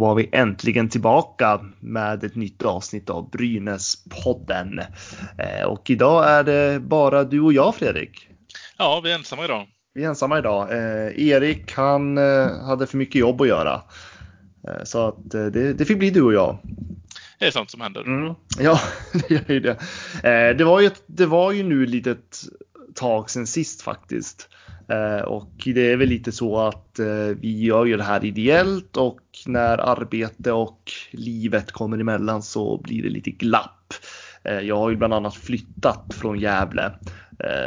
[0.00, 4.80] var vi äntligen tillbaka med ett nytt avsnitt av Brynäs-podden.
[5.38, 8.28] Eh, Och idag är det bara du och jag Fredrik.
[8.78, 9.66] Ja, vi är ensamma idag.
[9.94, 10.72] Vi är ensamma idag.
[10.72, 13.82] Eh, Erik han eh, hade för mycket jobb att göra.
[14.84, 16.58] Så att det, det fick bli du och jag.
[17.38, 18.02] Det är sånt som händer.
[18.02, 18.34] Mm.
[18.58, 18.80] Ja,
[19.12, 19.76] det gör ju det.
[20.58, 22.40] Det, var ju det var ju nu ett litet
[22.94, 24.48] tag sedan sist faktiskt.
[24.90, 28.96] Eh, och det är väl lite så att eh, vi gör ju det här ideellt
[28.96, 33.94] och när arbete och livet kommer emellan så blir det lite glapp.
[34.44, 36.92] Eh, jag har ju bland annat flyttat från Gävle.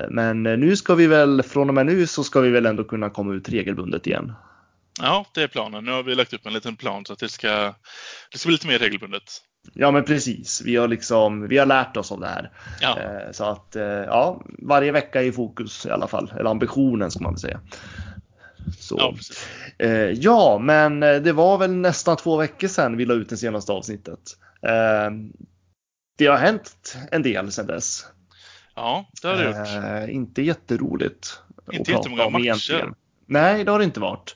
[0.09, 3.09] Men nu ska vi väl, från och med nu så ska vi väl ändå kunna
[3.09, 4.33] komma ut regelbundet igen.
[5.01, 5.85] Ja, det är planen.
[5.85, 7.73] Nu har vi lagt upp en liten plan så att det ska,
[8.31, 9.23] det ska bli lite mer regelbundet.
[9.73, 12.51] Ja men precis, vi har liksom, vi har lärt oss av det här.
[12.81, 16.49] Ja, Eh, Så att eh, ja, varje vecka är i fokus i alla fall, eller
[16.49, 17.59] ambitionen ska man väl säga.
[18.79, 18.95] Så.
[18.99, 19.13] ja.
[19.85, 23.71] Eh, ja, men det var väl nästan två veckor sedan vi la ut det senaste
[23.71, 24.19] avsnittet.
[26.17, 28.05] Det har hänt en del sedan dess.
[28.75, 30.09] Ja, det har det gjort.
[30.09, 31.39] Inte jätteroligt.
[31.71, 32.43] Inte jättemånga matcher.
[32.43, 32.95] egentligen.
[33.25, 34.35] Nej, det har det inte varit.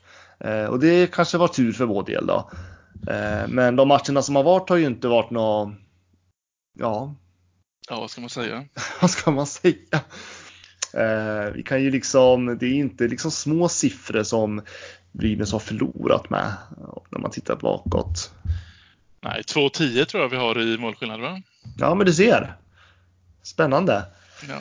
[0.68, 2.50] Och det kanske var tur för vår del då.
[3.06, 5.74] Eh, Men de matcherna som har varit har ju inte varit något,
[6.78, 7.14] ja,
[7.90, 8.64] Ja, vad ska man säga?
[9.00, 10.00] vad ska man säga?
[10.94, 14.62] Eh, vi kan ju liksom, det är inte liksom små siffror som
[15.12, 16.52] Brynäs har förlorat med
[17.10, 18.32] när man tittar bakåt.
[19.20, 21.42] Nej, 2-10 tror jag vi har i målskillnad, va?
[21.78, 22.56] Ja, men du ser.
[23.42, 24.04] Spännande.
[24.48, 24.58] Ja.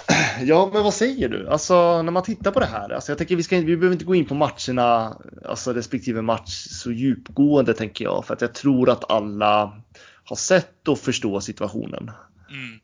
[0.40, 1.48] Ja, men vad säger du?
[1.48, 2.90] Alltså när man tittar på det här.
[2.90, 6.66] Alltså, jag tänker vi ska vi behöver inte gå in på matcherna, alltså respektive match
[6.70, 9.82] så djupgående tänker jag, för att jag tror att alla
[10.24, 12.10] har sett och förstår situationen.
[12.50, 12.80] Mm.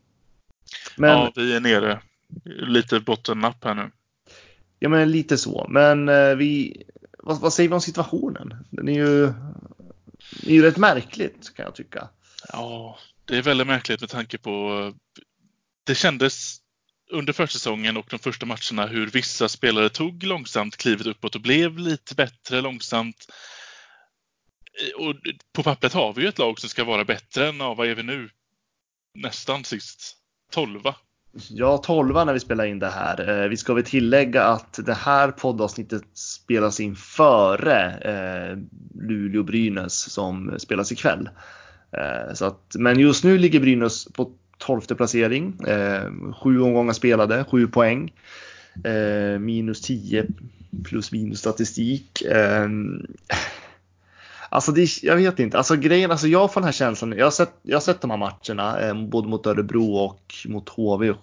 [0.96, 2.00] Men ja, vi är nere.
[2.44, 3.90] Lite bottennapp här nu.
[4.78, 5.66] Ja, men lite så.
[5.68, 6.82] Men eh, vi,
[7.18, 8.64] vad, vad säger vi om situationen?
[8.70, 9.24] Den är ju,
[10.42, 12.08] är ju rätt märkligt kan jag tycka.
[12.52, 14.92] Ja, det är väldigt märkligt med tanke på...
[15.84, 16.60] Det kändes
[17.10, 21.78] under försäsongen och de första matcherna hur vissa spelare tog långsamt klivet uppåt och blev
[21.78, 23.26] lite bättre långsamt.
[24.82, 25.14] Eh, och
[25.52, 27.94] på pappret har vi ju ett lag som ska vara bättre än, ja, vad är
[27.94, 28.30] vi nu?
[29.14, 30.16] Nästan sist.
[30.52, 30.94] Tolva.
[31.50, 33.42] Ja, 12 när vi spelar in det här.
[33.42, 38.56] Eh, vi ska väl tillägga att det här poddavsnittet spelas in före eh,
[38.94, 41.28] Luleå-Brynäs som spelas ikväll.
[42.34, 45.60] Så att, men just nu ligger Brynäs på 12 placering.
[45.66, 46.02] Eh,
[46.42, 48.12] sju omgångar spelade, sju poäng.
[48.84, 50.26] Eh, minus 10
[50.84, 52.22] plus minus statistik.
[52.22, 52.68] Eh,
[54.50, 57.30] Alltså det, jag vet inte, alltså grejen, alltså jag får den här känslan, jag har
[57.30, 61.14] sett, jag har sett de här matcherna, eh, både mot Örebro och mot HV.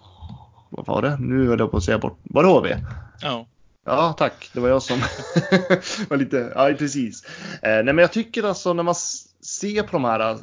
[0.70, 1.18] Vad var det?
[1.20, 2.78] Nu höll jag på att säga bort, var det HV?
[3.22, 3.48] Ja.
[3.86, 4.50] Ja, tack.
[4.54, 5.00] Det var jag som
[6.10, 7.26] var lite, ja precis.
[7.62, 8.96] Eh, nej men jag tycker alltså när man
[9.42, 10.38] ser på de här,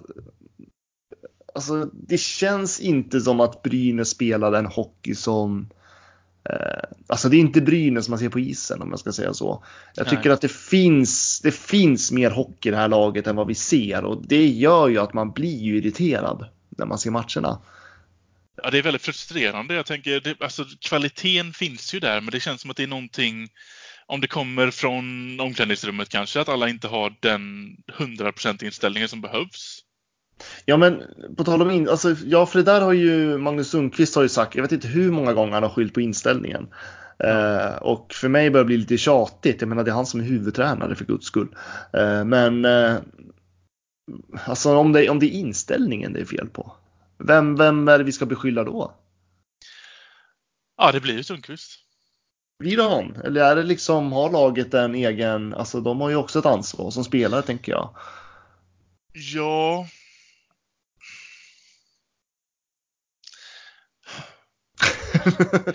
[1.55, 5.69] alltså det känns inte som att Brynäs spelade en hockey som
[6.51, 9.65] Eh, alltså det är inte Brynäs man ser på isen om jag ska säga så.
[9.95, 10.17] Jag Nej.
[10.17, 13.55] tycker att det finns, det finns mer hockey i det här laget än vad vi
[13.55, 17.63] ser och det gör ju att man blir ju irriterad när man ser matcherna.
[18.63, 19.75] Ja, det är väldigt frustrerande.
[19.75, 22.87] Jag tänker, det, alltså, kvaliteten finns ju där, men det känns som att det är
[22.87, 23.49] någonting,
[24.07, 29.81] om det kommer från omklädningsrummet kanske, att alla inte har den 100% inställningen som behövs.
[30.64, 31.03] Ja men
[31.36, 34.28] på tal om in, alltså, ja för det där har ju Magnus Sundqvist har ju
[34.28, 36.68] sagt, jag vet inte hur många gånger han har skyllt på inställningen.
[37.18, 40.21] Eh, och för mig börjar det bli lite tjatigt, jag menar det är han som
[40.21, 41.48] är huvudtränare för guds skull.
[41.92, 42.94] Eh, men eh,
[44.47, 46.72] alltså om det, om det är inställningen det är fel på,
[47.18, 48.95] vem, vem är det vi ska beskylla då?
[50.77, 51.78] Ja, det blir ju Sundqvist.
[52.59, 53.16] Blir det han?
[53.24, 56.91] Eller är det liksom, har laget en egen, alltså de har ju också ett ansvar
[56.91, 57.95] som spelare tänker jag.
[59.34, 59.86] Ja.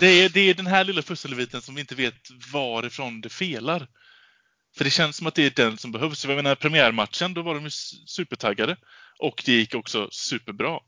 [0.00, 2.14] Det är, det är den här lilla pusselbiten som vi inte vet
[2.52, 3.88] varifrån det felar.
[4.76, 6.24] För det känns som att det är den som behövs.
[6.24, 7.70] Jag menar, premiärmatchen, då var de ju
[8.06, 8.76] supertaggade.
[9.18, 10.78] Och det gick också superbra.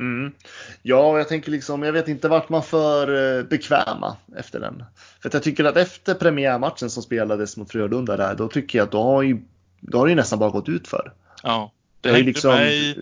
[0.00, 0.32] Mm.
[0.82, 4.84] Ja, jag tänker liksom, jag vet inte vart man för eh, bekväma efter den.
[5.22, 8.92] För jag tycker att efter premiärmatchen som spelades mot Frölunda där, då tycker jag att
[8.92, 9.40] då har ju,
[9.80, 11.12] då har det ju nästan bara gått ut för.
[11.42, 11.72] Ja.
[12.00, 12.96] Det Det är hängde liksom- med i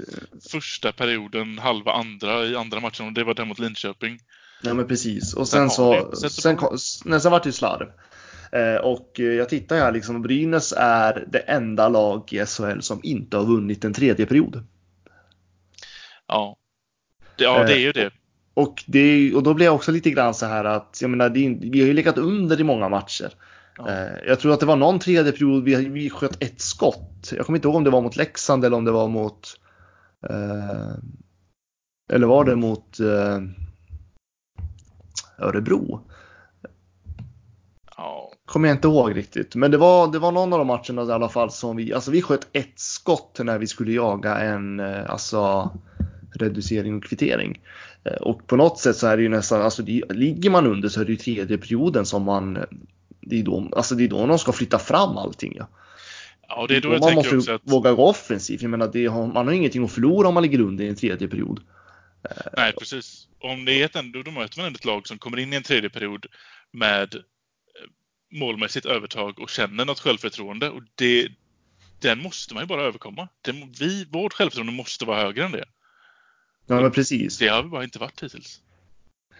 [0.51, 4.19] första perioden, halva andra i andra matchen och det var den mot Linköping.
[4.63, 5.35] Ja, men precis.
[5.35, 7.89] Och Sen sen så, sen, kom- nej, sen vart det ju slarv.
[8.53, 13.01] Eh, och eh, jag tittar här liksom, Brynäs är det enda lag i SHL som
[13.03, 14.65] inte har vunnit en tredje period.
[16.27, 16.57] Ja.
[17.37, 18.11] Ja, det är ju det.
[18.55, 21.59] Och, det, och då blir jag också lite grann så här att, jag menar, det,
[21.61, 23.31] vi har ju legat under i många matcher.
[23.79, 23.91] Ja.
[24.27, 27.33] Jag tror att det var någon tredje period vi, vi sköt ett skott.
[27.37, 29.61] Jag kommer inte ihåg om det var mot Leksand eller om det var mot
[30.31, 30.95] eh,
[32.13, 33.43] eller var det mot eh,
[35.39, 36.01] Örebro?
[37.97, 38.33] Ja.
[38.47, 39.55] Kommer jag inte ihåg riktigt.
[39.55, 42.11] Men det var, det var någon av de matcherna i alla fall som vi, alltså
[42.11, 45.71] vi sköt ett skott när vi skulle jaga en, eh, alltså
[46.35, 47.61] reducering och kvittering.
[48.05, 51.01] Eh, och på något sätt så är det ju nästan, alltså ligger man under så
[51.01, 52.59] är det ju tredje perioden som man,
[53.29, 55.53] det är då, alltså det är då de ska flytta fram allting.
[55.57, 55.69] Ja.
[56.49, 57.63] Ja, det är då och jag man tänker måste att...
[57.65, 58.63] våga gå offensivt.
[58.63, 61.29] Jag menar, har, man har ingenting att förlora om man ligger under i en tredje
[61.29, 61.61] period.
[62.57, 63.29] Nej, precis.
[63.41, 65.57] Om det är ett ändå, då möter man ändå ett lag som kommer in i
[65.57, 66.27] en tredje period
[66.73, 67.21] med eh,
[68.39, 70.71] målmässigt övertag och känner något självförtroende.
[70.71, 71.29] Och det,
[72.01, 73.29] den måste man ju bara överkomma.
[73.43, 75.65] Den, vi, vårt självförtroende måste vara högre än det.
[76.67, 77.39] Ja, men precis.
[77.39, 78.61] Det har vi bara inte varit hittills.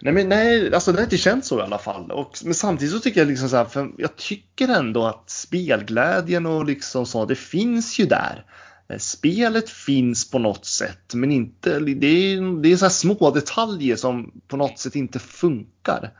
[0.01, 2.11] Nej, men nej, alltså det har inte känts så i alla fall.
[2.11, 6.45] Och, men samtidigt så tycker jag liksom så här, för jag tycker ändå att spelglädjen
[6.45, 8.45] och liksom så, det finns ju där.
[8.89, 13.31] Eh, spelet finns på något sätt, men inte, det är, det är så här små
[13.31, 16.11] detaljer som på något sätt inte funkar.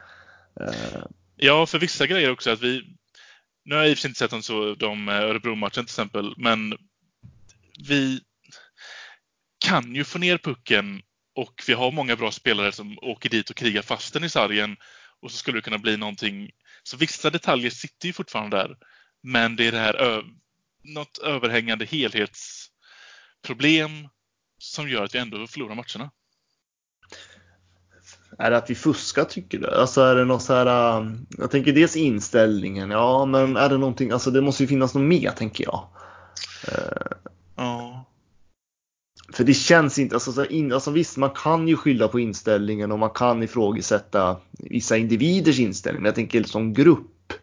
[0.59, 1.01] Eh.
[1.35, 2.81] Ja, för vissa grejer också att vi...
[3.65, 5.83] Nu har jag i och för sig inte sett dem så, de eh, Örebro-matchen till
[5.83, 6.73] exempel, men
[7.87, 8.19] vi
[9.65, 11.01] kan ju få ner pucken
[11.35, 14.77] och vi har många bra spelare som åker dit och krigar fast den i sargen
[15.21, 16.49] och så skulle det kunna bli någonting.
[16.83, 18.77] Så vissa detaljer sitter ju fortfarande där.
[19.23, 20.23] Men det är det här ö-
[20.83, 23.91] något överhängande helhetsproblem
[24.57, 26.11] som gör att vi ändå förlorar matcherna.
[28.39, 29.71] Är det att vi fuskar tycker du?
[29.71, 33.77] Alltså är det något så här, um, jag tänker dels inställningen, ja men är det
[33.77, 35.89] någonting, alltså det måste ju finnas något mer tänker jag.
[36.67, 37.17] Eh,
[37.55, 38.05] Ja.
[39.33, 42.91] För det känns inte, alltså, så in, alltså visst man kan ju skylla på inställningen
[42.91, 47.33] och man kan ifrågasätta vissa individers inställning, men jag tänker som grupp.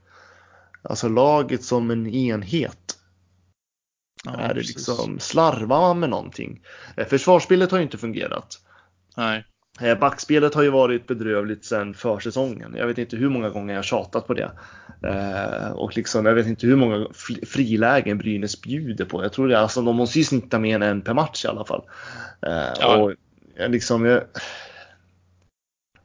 [0.82, 2.98] Alltså laget som en enhet.
[4.24, 4.76] ja är det precis.
[4.76, 6.62] liksom, slarvar man med någonting?
[6.96, 8.60] Eh, Försvarsspelet har ju inte fungerat.
[9.16, 9.44] Nej.
[9.80, 12.74] Eh, Backspelet har ju varit bedrövligt sedan försäsongen.
[12.78, 14.50] Jag vet inte hur många gånger jag tjatat på det.
[15.02, 17.06] Eh, och liksom, jag vet inte hur många
[17.46, 19.22] frilägen Brynäs bjuder på.
[19.22, 21.64] Jag tror det, alltså, de måste ju snitta mer än en per match i alla
[21.64, 21.82] fall.
[22.46, 22.96] Eh, Ja.
[22.96, 23.12] och
[23.68, 24.22] liksom, jag,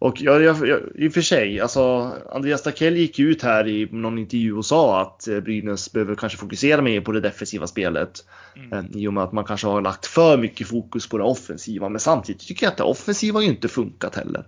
[0.02, 3.88] och jag, jag, jag, i och för sig, alltså Andreas Dackell gick ut här i
[3.92, 8.26] någon intervju och sa att eh, Brynäs behöver kanske fokusera mer på det defensiva spelet.
[8.56, 8.74] Mm.
[8.74, 11.90] Eh, I och med att man kanske har lagt för mycket fokus på det offensiva.
[11.90, 14.46] Men samtidigt tycker jag att det offensiva ju inte funkat heller.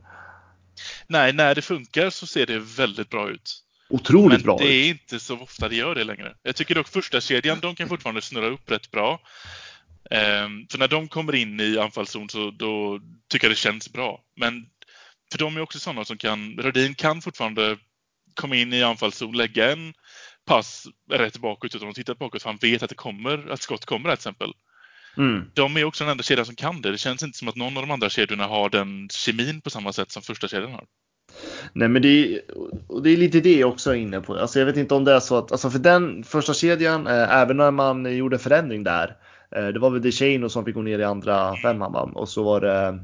[1.07, 3.63] Nej, när det funkar så ser det väldigt bra ut.
[3.89, 4.71] Otroligt Men bra det ut.
[4.71, 6.35] är inte så ofta det gör det längre.
[6.44, 9.19] Jag tycker dock första kedjan, de kan fortfarande snurra upp rätt bra.
[10.11, 14.21] Ehm, för när de kommer in i anfallszon så då tycker jag det känns bra.
[14.35, 14.65] Men
[15.33, 17.77] för de är också sådana som kan, Rödin kan fortfarande
[18.36, 19.93] komma in i anfallszon, lägga en
[20.46, 23.86] pass rätt bakåt utan att titta bakåt för han vet att det kommer, att skott
[23.86, 24.53] kommer till exempel.
[25.17, 25.46] Mm.
[25.53, 26.91] De är också den enda kedjan som kan det.
[26.91, 29.93] Det känns inte som att någon av de andra kedjorna har den kemin på samma
[29.93, 30.86] sätt som första kedjan har.
[31.74, 32.41] Nej men det är,
[32.88, 34.36] och det är lite det jag också är inne på.
[34.36, 37.36] Alltså jag vet inte om det är så att, alltså för den första kedjan, eh,
[37.36, 39.15] även när man gjorde förändring där.
[39.55, 42.12] Eh, det var väl DeShane som fick gå ner i andra femman va?
[42.13, 43.03] Och så var det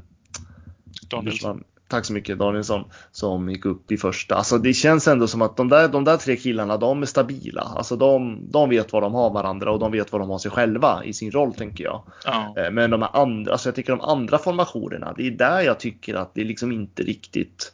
[1.10, 1.64] Danielsson.
[1.90, 4.34] Tack så mycket Danielsson som gick upp i första.
[4.34, 7.62] Alltså det känns ändå som att de där, de där tre killarna, de är stabila.
[7.62, 10.50] Alltså de, de vet vad de har varandra och de vet vad de har sig
[10.50, 12.02] själva i sin roll tänker jag.
[12.24, 12.54] Ja.
[12.58, 16.14] Eh, Men de andra, alltså jag tycker de andra formationerna, det är där jag tycker
[16.14, 17.72] att det liksom inte riktigt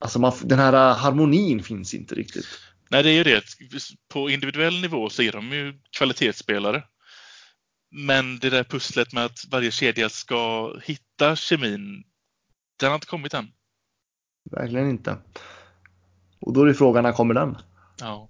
[0.00, 2.46] Alltså man, den här eh, harmonin finns inte riktigt.
[2.90, 3.42] Nej, det är ju det.
[4.12, 6.82] På individuell nivå så är de ju kvalitetsspelare.
[7.90, 12.04] Men det där pusslet med att varje kedja ska hitta kemin,
[12.78, 13.46] den har inte kommit än.
[14.50, 15.16] Verkligen inte.
[16.40, 17.56] Och då är frågan, när kommer den?
[18.00, 18.28] Ja.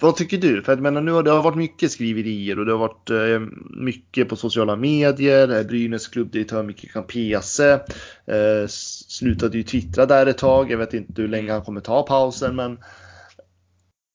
[0.00, 0.62] Vad tycker du?
[0.62, 3.40] För jag menar, nu har det har varit mycket skriverier och det har varit eh,
[3.70, 5.58] mycket på sociala medier.
[5.58, 7.72] Eh, Brynäs klubbdirektör Micke Campese
[8.26, 10.70] eh, slutade ju twittra där ett tag.
[10.70, 12.78] Jag vet inte hur länge han kommer ta pausen, men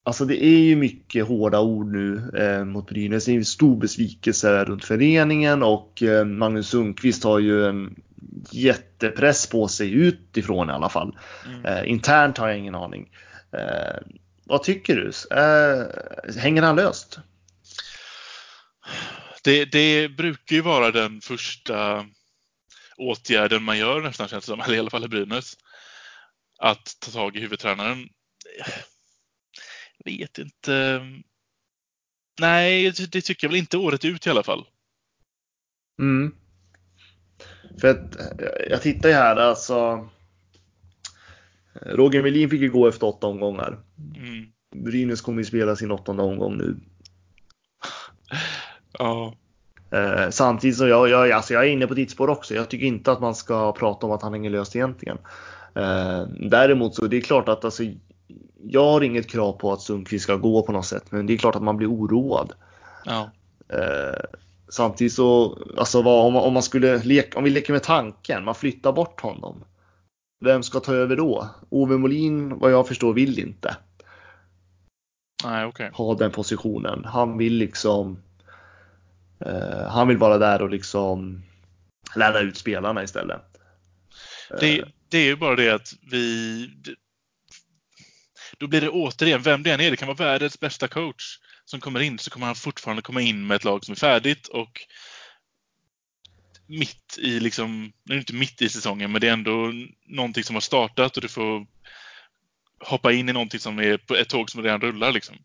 [0.03, 3.25] Alltså det är ju mycket hårda ord nu eh, mot Brynäs.
[3.25, 7.95] Det är en stor besvikelse runt föreningen och eh, Magnus Sundqvist har ju en
[8.51, 11.17] jättepress på sig utifrån i alla fall.
[11.45, 11.65] Mm.
[11.65, 13.09] Eh, internt har jag ingen aning.
[13.53, 13.97] Eh,
[14.45, 15.11] vad tycker du?
[15.37, 17.19] Eh, hänger han löst?
[19.43, 22.05] Det, det brukar ju vara den första
[22.97, 25.57] åtgärden man gör nästan känns det som, eller i alla fall i Brynäs.
[26.59, 28.09] Att ta tag i huvudtränaren.
[29.97, 31.01] Jag vet inte.
[32.39, 34.65] Nej, det tycker jag väl inte året ut i alla fall.
[35.99, 36.35] Mm.
[37.81, 38.17] För att
[38.69, 40.07] jag tittar ju här alltså.
[41.73, 43.79] Roger Melin fick ju gå efter åtta omgångar.
[44.17, 44.45] Mm.
[44.75, 46.75] Brynäs kommer ju spela sin åttonde omgång nu.
[48.99, 49.33] Ja.
[49.91, 52.55] Eh, samtidigt så jag, jag, alltså jag är inne på ditt spår också.
[52.55, 55.17] Jag tycker inte att man ska prata om att han hänger löst egentligen.
[55.75, 57.83] Eh, däremot så det är klart att alltså,
[58.63, 61.37] jag har inget krav på att Sundqvist ska gå på något sätt, men det är
[61.37, 62.53] klart att man blir oroad.
[63.05, 63.31] ja.
[63.69, 64.39] Eh,
[64.71, 68.43] samtidigt så, alltså vad, om, man, om man skulle leka, om vi leker med tanken,
[68.43, 69.63] man flyttar bort honom.
[70.45, 71.49] Vem ska ta över då?
[71.69, 73.77] Ove Molin, vad jag förstår, vill inte
[75.43, 75.89] Nej, okej.
[75.93, 77.05] ha den positionen.
[77.05, 78.23] Han vill liksom,
[79.45, 81.43] eh, han vill vara där och liksom
[82.15, 83.41] lära ut spelarna istället.
[84.59, 86.69] Det, Eh, det är ju bara det att vi...
[88.57, 91.39] Då blir det återigen, vem det än är, det kan vara världens bästa coach
[91.71, 94.47] som kommer in, så kommer han fortfarande komma in med ett lag som är färdigt
[94.47, 94.79] och
[96.67, 99.71] mitt i liksom, nu är det inte mitt i säsongen, men det är ändå
[100.07, 101.65] någonting som har startat och du får
[102.85, 105.35] hoppa in i någonting som är på ett tåg som redan rullar liksom.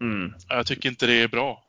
[0.00, 0.32] mm.
[0.48, 1.64] Jag tycker inte det är bra.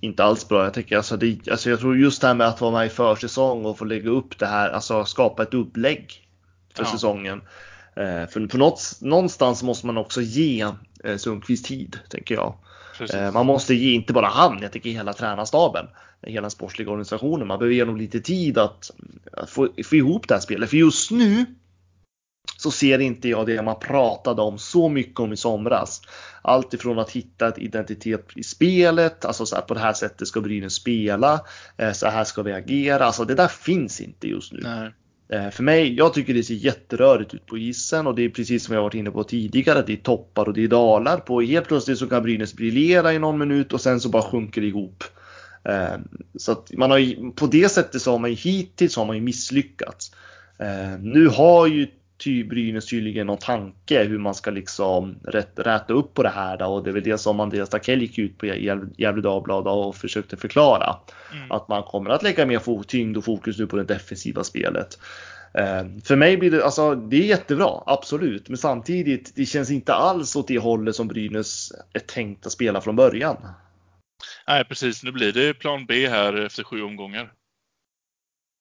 [0.00, 0.64] inte alls bra.
[0.64, 2.90] Jag tycker alltså, det, alltså jag tror just det här med att vara med i
[2.90, 6.28] försäsong och få lägga upp det här, alltså skapa ett upplägg
[6.74, 6.92] för Ja.
[6.92, 7.42] säsongen.
[7.96, 10.66] Eh, för på något, någonstans måste man också ge
[11.04, 12.54] eh, Sundqvist tid, tänker jag.
[12.98, 13.16] Precis.
[13.16, 15.86] Eh, man måste ge, inte bara han, jag tycker hela tränarstaben,
[16.22, 17.48] hela den sportsliga organisationen.
[17.48, 18.90] Man behöver ge dem lite tid att,
[19.32, 20.70] att få, få ihop det här spelet.
[20.70, 21.46] För just nu
[22.56, 26.02] så ser inte jag det man pratade om så mycket om i somras.
[26.42, 30.28] Allt ifrån att hitta ett identitet i spelet, alltså så här, på det här sättet
[30.28, 31.40] ska Brynäs spela,
[31.94, 33.04] så här ska vi agera.
[33.04, 34.60] Alltså det där finns inte just nu.
[34.62, 34.92] Nej.
[35.32, 38.64] Eh, för mig, jag tycker det ser jätterörigt ut på isen och det är precis
[38.64, 39.82] som jag varit inne på tidigare.
[39.86, 41.16] Det är toppar och det är dalar.
[41.16, 44.60] På helt plötsligt så kan Brynäs briljera i någon minut och sen så bara sjunker
[44.60, 45.04] det ihop.
[45.64, 45.98] Eh,
[46.36, 49.16] så att man har ju, på det sättet så har man ju hittills har man
[49.16, 50.12] ju misslyckats.
[50.58, 51.86] Eh, nu har ju
[52.24, 56.58] ty Brynäs tydligen någon tanke hur man ska liksom rätt, räta upp på det här
[56.58, 59.96] då, och det är väl det som Andreas Dackell gick ut på Gävle Dagblad och
[59.96, 60.96] försökte förklara.
[61.32, 61.52] Mm.
[61.52, 64.98] Att man kommer att lägga mer tyngd och fokus nu på det defensiva spelet.
[65.54, 68.48] Eh, för mig blir det, alltså det är jättebra, absolut.
[68.48, 72.80] Men samtidigt, det känns inte alls åt det hållet som Brynäs är tänkt att spela
[72.80, 73.36] från början.
[74.48, 75.02] Nej, precis.
[75.02, 77.32] Nu blir det plan B här efter sju omgångar.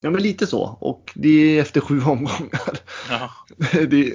[0.01, 0.77] Ja, men lite så.
[0.81, 2.77] Och det är efter sju omgångar.
[3.10, 3.31] Ja.
[3.89, 4.13] det,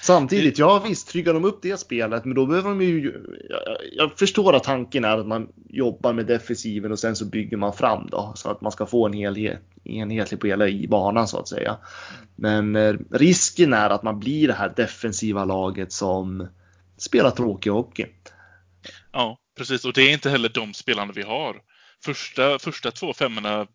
[0.00, 3.24] samtidigt, ja visst, tryggar de upp det spelet, men då behöver de ju...
[3.48, 3.60] Jag,
[3.92, 7.72] jag förstår att tanken är att man jobbar med defensiven och sen så bygger man
[7.72, 11.38] fram då, så att man ska få en helhet, enhetlig på hela i banan så
[11.38, 11.76] att säga.
[12.36, 16.48] Men eh, risken är att man blir det här defensiva laget som
[16.96, 18.06] spelar tråkig hockey.
[19.12, 19.84] Ja, precis.
[19.84, 21.56] Och det är inte heller de spelarna vi har.
[22.04, 23.66] Första, första två femmorna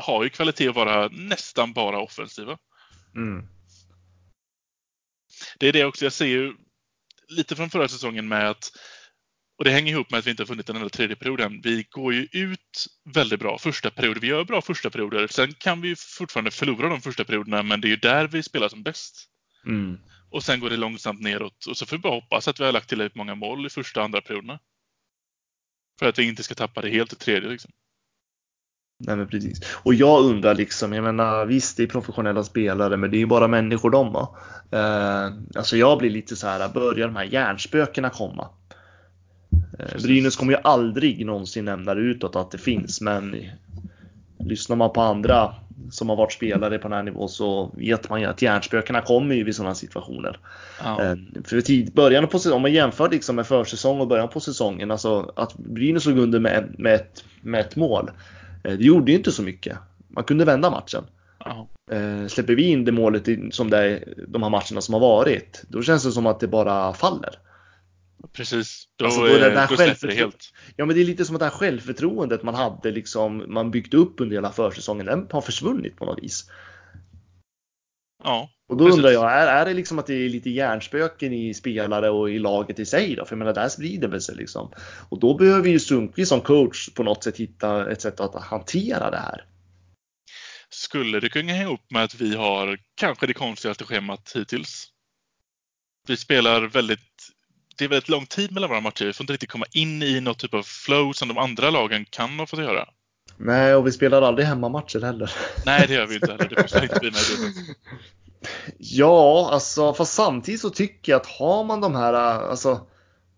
[0.00, 2.58] har ju kvalitet att vara nästan bara offensiva.
[3.16, 3.48] Mm.
[5.58, 6.04] Det är det också.
[6.04, 6.54] Jag ser ju
[7.28, 8.70] lite från förra säsongen med att
[9.56, 11.60] och det hänger ihop med att vi inte har funnit den enda tredje perioden.
[11.60, 14.20] Vi går ju ut väldigt bra första perioder.
[14.20, 15.26] Vi gör bra första perioder.
[15.26, 18.68] Sen kan vi fortfarande förlora de första perioderna, men det är ju där vi spelar
[18.68, 19.30] som bäst.
[19.66, 19.98] Mm.
[20.30, 21.66] Och sen går det långsamt neråt.
[21.66, 24.00] Och så får vi bara hoppas att vi har lagt tillräckligt många mål i första
[24.00, 24.58] och andra perioderna.
[25.98, 27.50] För att vi inte ska tappa det helt i tredje.
[27.50, 27.70] Liksom.
[28.98, 29.60] Nej men precis.
[29.82, 33.26] Och jag undrar liksom, jag menar visst det är professionella spelare men det är ju
[33.26, 34.36] bara människor de va?
[34.70, 38.48] Eh, alltså jag blir lite så här, börjar de här hjärnspökena komma?
[39.78, 40.02] Eh.
[40.02, 43.36] Brynäs kommer ju aldrig någonsin nämna det utåt att det finns men
[44.38, 45.54] lyssnar man på andra
[45.90, 49.34] som har varit spelare på den här nivån så vet man ju att hjärnspökena kommer
[49.34, 50.38] ju vid sådana situationer.
[50.84, 51.02] Ja.
[51.02, 54.40] Eh, För tid, början på säsongen, om man jämför liksom med försäsong och början på
[54.40, 58.10] säsongen, alltså att Brynäs låg under med, med, ett, med ett mål.
[58.64, 59.78] Eh, Det gjorde ju inte så mycket.
[60.08, 61.04] Man kunde vända matchen.
[61.38, 61.68] Ja.
[61.90, 65.62] Eh, Släpper vi in det målet som det är, de här matcherna som har varit,
[65.68, 67.38] då känns det som att det bara faller.
[68.32, 68.84] Precis.
[68.96, 70.52] Då, Alltså, då är det eh, då släpper det helt.
[70.76, 73.94] Ja men det är lite som att det här självförtroendet man hade liksom, man byggt
[73.94, 76.50] upp under hela försäsongen, den har försvunnit på något vis.
[78.24, 78.50] Ja.
[78.68, 78.96] Och då Precis.
[78.96, 82.38] undrar jag, är, är det liksom att det är lite hjärnspöken i spelare och i
[82.38, 83.24] laget i sig då?
[83.24, 84.72] För jag menar, där sprider väl sig liksom.
[85.08, 89.10] Och då behöver ju Sundqvist som coach på något sätt hitta ett sätt att hantera
[89.10, 89.44] det här.
[90.70, 94.86] Skulle det kunna hänga ihop med att vi har kanske det konstigaste schemat hittills?
[96.08, 97.00] Vi spelar väldigt...
[97.78, 99.04] Det är väldigt lång tid mellan våra matcher.
[99.04, 102.04] Vi får inte riktigt komma in i något typ av flow som de andra lagen
[102.10, 102.88] kan ha fått göra.
[103.36, 105.30] Nej, och vi spelar aldrig hemmamatcher heller.
[105.66, 106.48] Nej, det gör vi inte heller.
[106.48, 107.20] Det passar inte vi med.
[108.78, 112.86] Ja, alltså fast samtidigt så tycker jag att har man de här, alltså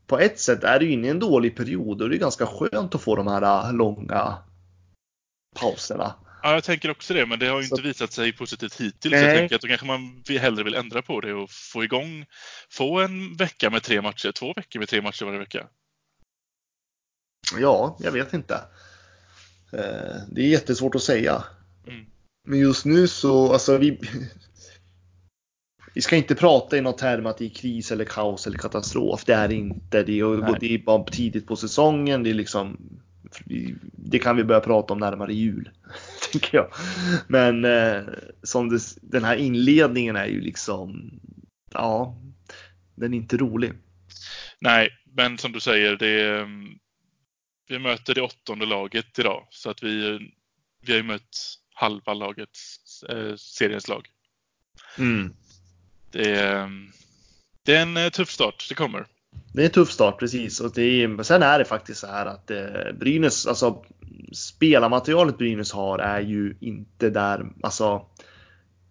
[0.07, 2.47] på ett sätt är det ju inne i en dålig period och det är ganska
[2.47, 4.35] skönt att få de här långa
[5.61, 6.15] pauserna.
[6.43, 9.13] Ja, jag tänker också det, men det har ju Så- inte visat sig positivt hittills.
[9.13, 9.25] Nej.
[9.25, 12.27] Jag tänker att då kanske man hellre vill ändra på det och få igång,
[12.71, 15.67] få en vecka med tre matcher, två veckor med tre matcher varje vecka.
[17.61, 18.55] Ja, jag vet inte.
[19.73, 21.45] Eh, Det är jättesvårt att säga.
[21.87, 22.07] Mm.
[22.49, 24.01] Men just nu så, alltså vi...
[25.97, 29.25] Vi ska inte prata i något term att det är kris eller kaos eller katastrof.
[29.25, 30.03] Det är inte.
[30.03, 32.23] Det är, det är bara tidigt på säsongen.
[32.23, 32.79] Det är liksom...
[33.93, 35.71] Det kan vi börja prata om närmare jul.
[36.33, 36.71] Tänker jag.
[37.29, 38.03] Men eh,
[38.43, 41.21] som det, den här inledningen är ju liksom...
[41.73, 42.17] Ja,
[42.95, 43.73] den är inte rolig.
[44.61, 46.79] Nej, men som du säger, det mm,
[47.69, 49.47] vi möter det åttonde laget idag.
[49.50, 50.19] Så att vi,
[50.87, 54.09] vi har ju mött halva lagets eh, seriens lag.
[54.99, 55.35] Mm.
[56.17, 56.93] Det är, mm,
[57.63, 59.07] det är en eh, tuff start, det kommer.
[59.53, 60.61] Det är en tuff start precis.
[60.61, 63.85] Och det är, sen är det faktiskt så här att eh, Brynäs, alltså
[64.33, 68.07] spelarmaterialet Brynäs har är ju inte där, alltså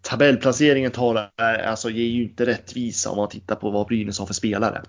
[0.01, 4.25] tabellplaceringen tar, är, alltså ger ju inte rättvisa om man tittar på vad Brynäs har
[4.25, 4.81] för spelare.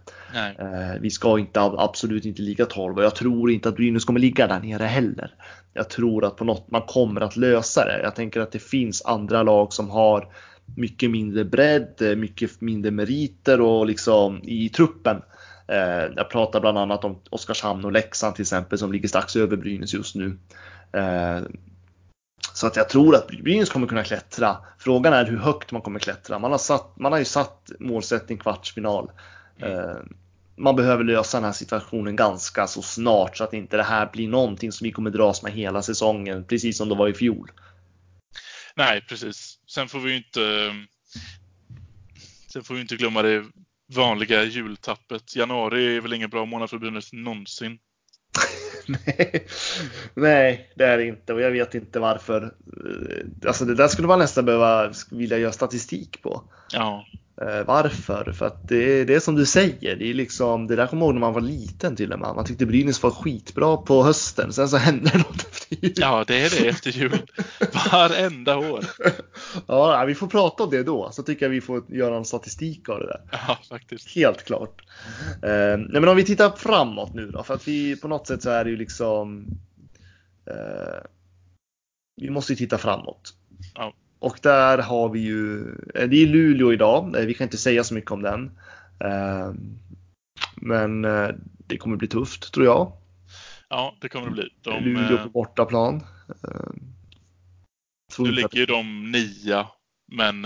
[0.59, 4.21] Eh, vi ska inte, absolut inte ligga 12 och jag tror inte att Brynäs kommer
[4.21, 5.35] ligga där nere heller.
[5.73, 8.03] Jag tror att på något man kommer att lösa det.
[8.03, 10.29] Jag tänker att det finns andra lag som har
[10.75, 15.23] mycket mindre bredd, eh, mycket mindre meriter och liksom i truppen.
[15.69, 19.57] Eh, jag pratar bland annat om Oskarshamn och Leksand till exempel som ligger strax över
[19.57, 20.39] Brynäs just nu.
[20.93, 21.41] Eh,
[22.55, 24.57] så att jag tror att Brynäs kommer kunna klättra.
[24.79, 26.39] Frågan är hur högt man kommer klättra.
[26.39, 29.11] Man har, satt, man har ju satt målsättning kvartsfinal.
[29.59, 29.97] Eh,
[30.57, 34.29] man behöver lösa den här situationen ganska så snart så att inte det här blir
[34.29, 37.51] någonting som vi kommer dras med hela säsongen, precis som det var i fjol.
[38.77, 39.56] Nej, precis.
[39.77, 40.75] Sen får vi inte
[42.53, 43.45] Sen får vi inte glömma det
[43.95, 45.37] vanliga jultappet.
[45.37, 47.79] Januari är väl ingen bra månad för Brynäs någonsin.
[48.87, 49.47] Nej,
[50.15, 52.43] nej, det är det inte och jag vet inte varför.
[52.43, 56.53] Eh, Alltså det där skulle man nästan behöva vilja göra statistik på.
[56.73, 57.07] Ja,
[57.67, 58.33] varför?
[58.33, 61.07] För att det, det är som du säger, det är liksom, det där kommer jag
[61.07, 62.35] ihåg när man var liten till och med.
[62.35, 65.95] Man tyckte Brynäs var skitbra på hösten, sen så hände något efter jul.
[65.97, 67.19] ja det är det efter jul.
[67.93, 68.85] Varenda år.
[69.67, 72.89] Ja, vi får prata om det då, så tycker jag vi får göra en statistik
[72.89, 73.21] av det där.
[73.33, 74.15] Ja, faktiskt.
[74.15, 74.83] Helt klart.
[75.43, 78.43] Eh, nej, men om vi tittar framåt nu då, för att vi på något sätt
[78.43, 79.47] så är det ju liksom.
[80.47, 81.05] Eh,
[82.17, 83.35] vi måste ju titta framåt.
[83.75, 83.95] Ja.
[84.19, 87.85] Och där har vi ju, eh, det är Luleå idag, eh, vi kan inte säga
[87.85, 88.59] så mycket om den.
[89.01, 89.53] Eh,
[90.57, 91.03] men
[91.67, 92.93] det kommer bli tufft tror jag.
[93.69, 94.49] Ja, det kommer det bli.
[94.63, 96.03] De, Luleå på bortaplan.
[98.19, 99.67] Nu ligger ju de nia,
[100.13, 100.43] men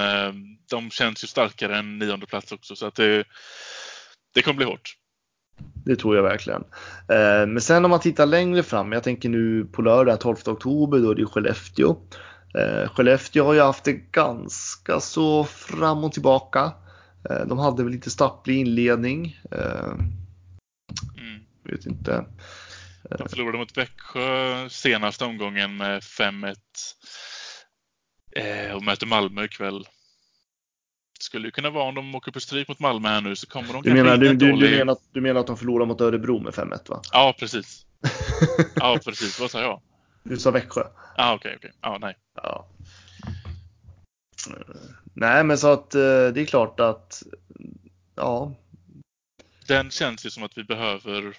[0.70, 3.24] de känns ju starkare än nionde plats också, så att det,
[4.34, 4.96] det kommer bli hårt.
[5.84, 6.64] Det tror jag verkligen.
[7.48, 11.10] Men sen om man tittar längre fram, jag tänker nu på lördag 12 oktober, då
[11.10, 11.96] är det Skellefteå.
[12.58, 16.72] Eh, Skellefteå har ju haft det ganska så fram och tillbaka.
[17.30, 19.40] Eh, de hade väl lite stapplig inledning.
[19.52, 19.92] Eh,
[21.18, 21.40] Mm.
[21.64, 22.24] vet inte.
[23.18, 26.56] De förlorade mot Växjö senaste omgången med 5-1.
[28.36, 29.86] Eh, och möter Malmö ikväll.
[31.20, 33.72] Skulle ju kunna vara om de åker på stryk mot Malmö här nu så kommer
[33.72, 34.78] de Du menar, du, du, du, dålig...
[34.78, 37.02] menar, du menar att de förlorar mot Örebro med 5-1 va?
[37.12, 37.86] Ja, precis.
[38.76, 39.40] Ja, precis.
[39.40, 39.82] Vad sa jag?
[40.22, 40.82] Du sa Växjö?
[41.16, 41.72] Ja, okej, okej.
[41.80, 42.16] Ja, nej.
[42.34, 42.68] Ja.
[45.14, 47.22] Nej men så att eh, det är klart att
[48.14, 48.54] ja,
[49.66, 51.36] Den känns ju som att vi behöver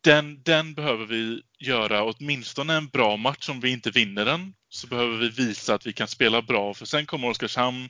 [0.00, 3.48] den, den behöver vi göra åtminstone en bra match.
[3.48, 6.74] Om vi inte vinner den så behöver vi visa att vi kan spela bra.
[6.74, 7.88] För sen kommer Oskarshamn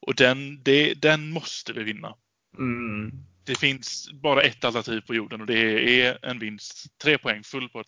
[0.00, 2.14] och den, det, den måste vi vinna.
[2.58, 3.12] mm,
[3.46, 6.84] Det finns bara ett alternativ på jorden och det är en vinst.
[7.02, 7.86] Tre poäng, full pott.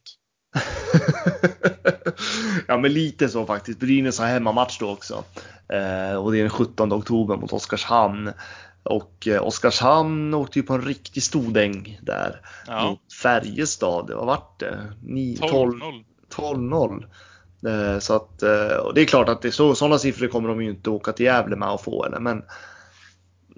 [2.68, 3.80] ja men lite så faktiskt.
[3.80, 5.24] Brynäs har hemmamatch då också.
[5.68, 8.32] Eh, och det är den 17 oktober mot Oskarshamn.
[8.82, 14.10] Och eh, Oskarshamn åkte ju på en riktig stordäng där Ja, mot Färjestad.
[14.10, 14.92] Vad vart det?
[15.02, 15.80] Ni- 12
[16.34, 17.04] 12-0.
[17.62, 17.94] 12-0.
[17.94, 20.62] Eh, Så att, eh, och det är klart att det så, sådana siffror kommer de
[20.62, 22.04] ju inte åka till Gävle med och få.
[22.04, 22.20] Eller?
[22.20, 22.42] Men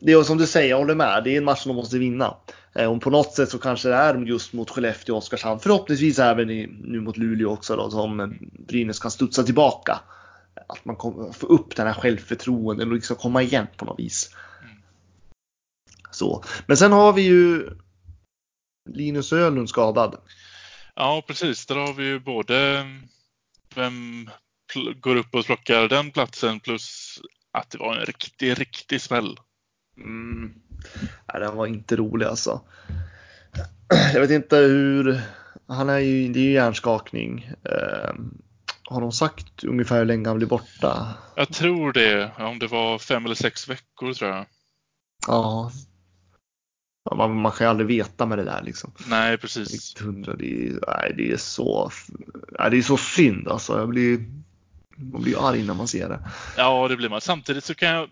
[0.01, 1.25] det är som du säger, jag håller med.
[1.25, 2.37] Det är en match som de måste vinna.
[2.75, 5.61] Eh, Och på något sätt så kanske det är just mot Skellefteå och Oskarshamn.
[5.61, 8.27] Förhoppningsvis även i, nu mot Luleå också då, som eh,
[8.67, 10.01] Brynäs kan studsa tillbaka.
[10.69, 10.97] Att man
[11.33, 14.37] får upp den här självförtroendet och liksom komma igen på något vis.
[16.11, 16.45] Så.
[16.67, 17.71] Men sen har vi ju
[18.91, 20.17] Linus Ölund skadad.
[20.95, 21.67] Ja, precis.
[21.67, 22.85] Där har vi ju både eh,
[23.75, 24.31] vem
[25.01, 27.19] går upp och plockar den platsen plus
[27.53, 29.39] att det var en riktig, riktig smäll.
[30.01, 30.55] Mm.
[31.33, 32.61] Nej, den var inte rolig alltså.
[34.15, 35.21] Jag vet inte hur.
[35.67, 37.53] Han är ju, det är ju hjärnskakning.
[37.65, 38.15] Eh,
[38.85, 41.15] har de sagt ungefär hur länge han blir borta?
[41.37, 44.47] Jag tror det, om det var fem eller sex veckor tror jag.
[45.27, 45.73] Ja.
[47.17, 48.93] man, man kan ju aldrig veta med det där liksom.
[49.07, 50.01] Nej, precis.
[50.01, 51.91] 100, det, är, nej, det är så,
[52.59, 53.79] nej, det är så synd alltså.
[53.79, 54.19] Jag blir,
[54.97, 56.29] man blir arg när man ser det.
[56.57, 57.21] Ja, det blir man.
[57.21, 58.09] Samtidigt så kan jag...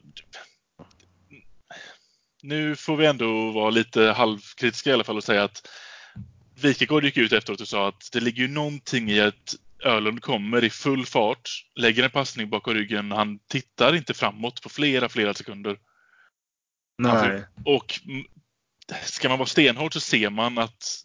[2.43, 5.69] Nu får vi ändå vara lite halvkritiska i alla fall och säga att
[6.63, 10.65] Wikegård gick ut efteråt och sa att det ligger ju någonting i att Ölund kommer
[10.65, 13.13] i full fart, lägger en passning bakom ryggen.
[13.13, 15.79] Han tittar inte framåt på flera, flera sekunder.
[16.99, 17.45] Nej.
[17.65, 18.01] Och
[19.05, 21.03] ska man vara stenhård så ser man att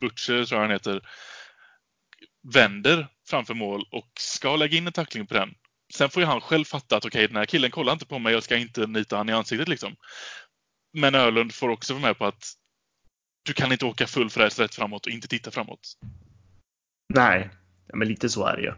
[0.00, 1.00] Butcher, tror jag han heter,
[2.54, 5.54] vänder framför mål och ska lägga in en tackling på den.
[5.94, 8.18] Sen får ju han själv fatta att okej, okay, den här killen kollar inte på
[8.18, 9.96] mig, jag ska inte nita han i ansiktet liksom.
[10.92, 12.52] Men Ölund får också vara med på att
[13.42, 15.98] du kan inte åka full fräs rätt framåt och inte titta framåt.
[17.14, 17.50] Nej,
[17.94, 18.72] men lite så är det ju.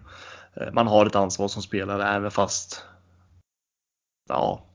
[0.56, 2.84] Eh, man har ett ansvar som spelare även fast
[4.28, 4.66] ja,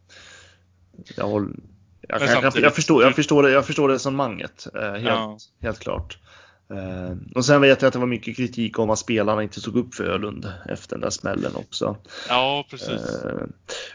[1.15, 1.55] jag, håller,
[2.01, 4.67] jag, jag, jag, förstår, jag, förstår, jag förstår resonemanget.
[4.75, 5.37] Eh, helt, ja.
[5.61, 6.17] helt klart.
[6.73, 9.75] Eh, och sen vet jag att det var mycket kritik om att spelarna inte stod
[9.75, 11.97] upp för Ölund efter den där smällen också.
[12.29, 13.01] Ja, precis.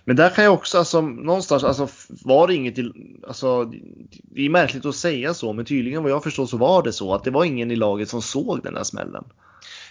[0.04, 2.78] Men där kan jag också, alltså, någonstans, alltså var det inget,
[3.28, 3.64] alltså,
[4.22, 7.14] det är märkligt att säga så, men tydligen vad jag förstår så var det så
[7.14, 9.24] att det var ingen i laget som såg den där smällen.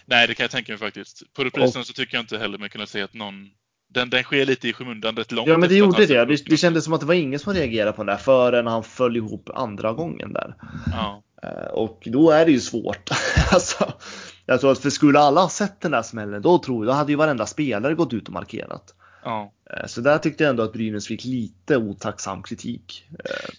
[0.05, 1.33] Nej, det kan jag tänka mig faktiskt.
[1.33, 3.49] På reprisen och, så tycker jag inte heller mig kunna säga att någon
[3.93, 5.49] den, den sker lite i skymundan rätt långt.
[5.49, 6.25] Ja, men det gjorde det.
[6.25, 8.83] Det, det kändes som att det var ingen som reagerade på den där förrän han
[8.83, 10.55] föll ihop andra gången där.
[10.91, 11.23] Ja.
[11.43, 13.09] Eh, och då är det ju svårt.
[13.51, 13.93] alltså,
[14.45, 16.97] jag tror att för skulle alla ha sett den där smällen, då tror jag, då
[16.97, 18.95] hade ju varenda spelare gått ut och markerat.
[19.23, 19.53] Ja.
[19.69, 23.05] Eh, så där tyckte jag ändå att Brynäs fick lite otacksam kritik.
[23.25, 23.53] Eh,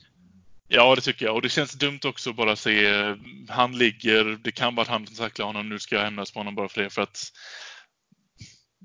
[0.69, 1.35] Ja, det tycker jag.
[1.35, 3.15] Och det känns dumt också att bara se
[3.49, 6.55] han ligger, det kan vara han som tacklar honom, nu ska jag hämnas på honom
[6.55, 6.91] bara för det.
[6.91, 7.19] För att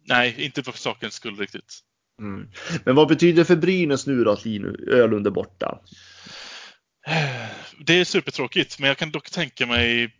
[0.09, 1.79] Nej, inte för sakens skull riktigt.
[2.19, 2.49] Mm.
[2.85, 4.45] Men vad betyder det för Brynäs nu då att
[4.87, 5.79] Ölund är borta?
[7.79, 10.15] Det är supertråkigt, men jag kan dock tänka mig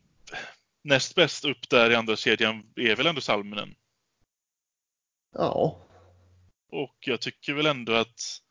[0.84, 3.76] näst bäst upp där i andra kedjan är väl ändå Salminen.
[5.34, 5.78] Ja.
[6.72, 8.42] Och jag tycker väl ändå att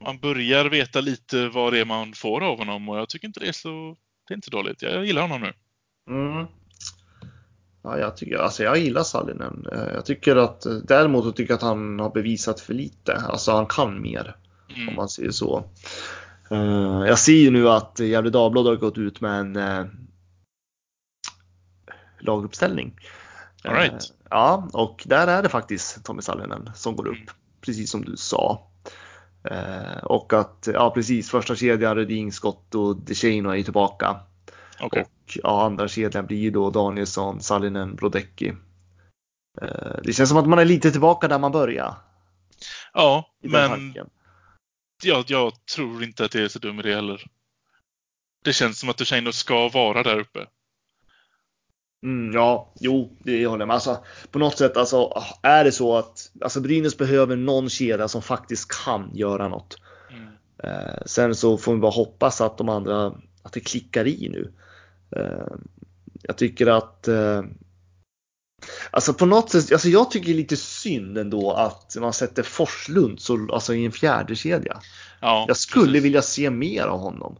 [0.00, 3.40] man börjar veta lite vad det är man får av honom och jag tycker inte
[3.40, 3.96] det är så...
[4.28, 4.82] Det är inte dåligt.
[4.82, 5.52] Jag gillar honom nu.
[6.10, 6.46] Mm.
[7.82, 9.66] Ja, jag, tycker, alltså jag gillar Sallinen.
[9.72, 13.16] Eh, jag tycker att däremot tycker jag att han har bevisat för lite.
[13.16, 14.36] Alltså han kan mer.
[14.76, 14.88] Mm.
[14.88, 15.70] Om man säger så.
[16.50, 19.86] Eh, jag ser ju nu att Gefle Dagblad har gått ut med en eh,
[22.18, 22.98] laguppställning.
[23.64, 24.12] All right.
[24.30, 27.30] Ja, och där är det faktiskt Tommy Sallinen som går upp.
[27.60, 28.70] Precis som du sa.
[30.02, 34.20] Och att, ja precis, första kedjan Rudin, Scott och DeShano är tillbaka.
[34.80, 35.02] Okay.
[35.02, 38.48] Och ja, andra kedjan blir då Danielsson, Sallinen, Brodecki.
[39.62, 41.94] Eh, det känns som att man är lite tillbaka där man började.
[42.92, 43.94] Ja, men
[45.02, 47.26] jag, jag, tror inte att det är så dum idé heller.
[48.44, 50.46] Det känns som att Duchene ska vara där uppe.
[52.02, 53.74] Mm, ja, jo, det håller jag med.
[53.74, 58.22] Alltså, på något sätt, alltså, är det så att alltså, Brynäs behöver någon kedja som
[58.22, 59.78] faktiskt kan göra något.
[60.10, 60.28] Mm.
[60.62, 63.06] Eh, sen så får vi bara hoppas att de andra,
[63.42, 64.52] att det klickar i nu.
[65.16, 65.56] Eh,
[66.22, 67.42] jag tycker att eh,
[68.90, 73.48] Alltså på något sätt, alltså jag tycker lite synd ändå att man sätter Forslund så,
[73.52, 74.80] alltså i en fjärde kedja.
[75.20, 76.04] Ja, jag skulle precis.
[76.04, 77.38] vilja se mer av honom.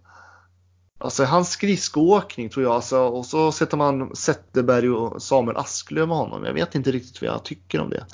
[0.99, 6.17] Alltså hans skridskoåkning tror jag, alltså, och så sätter man Zetterberg och Samuel Asklöv med
[6.17, 6.45] honom.
[6.45, 8.07] Jag vet inte riktigt vad jag tycker om det.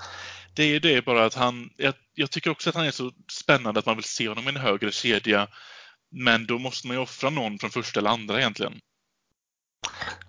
[0.55, 3.81] Det är det bara att han, jag, jag tycker också att han är så spännande
[3.81, 5.49] att man vill se honom i en högre kedja.
[6.11, 8.81] Men då måste man ju offra någon från första eller andra egentligen.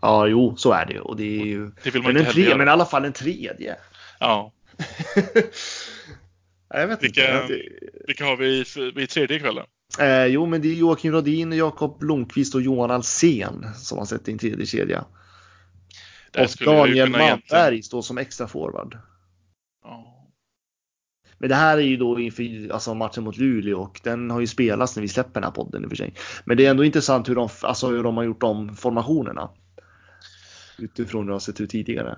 [0.02, 1.72] Ja, jo, så är det Och det är ju...
[1.84, 3.76] Det men, en tre, men i alla fall en tredje.
[4.20, 4.54] Ja.
[6.70, 7.62] jag vet vilka, inte.
[8.08, 8.66] Vilka har vi
[9.04, 9.66] i tredje kvällen?
[10.00, 14.28] Eh, jo, men det är Joakim Rodin, Jakob Blomqvist och Johan Alsen som har sett
[14.28, 15.06] i en tredje kedja.
[16.38, 18.98] och Daniel Malmberg står som extra forward.
[19.84, 20.23] Ja.
[21.44, 24.48] Men det här är ju då inför alltså matchen mot Luleå och den har ju
[24.48, 26.14] spelats när vi släpper den här podden i och för sig.
[26.46, 29.50] Men det är ändå intressant hur de, alltså hur de har gjort om formationerna.
[30.78, 32.18] Utifrån hur det har sett ut tidigare.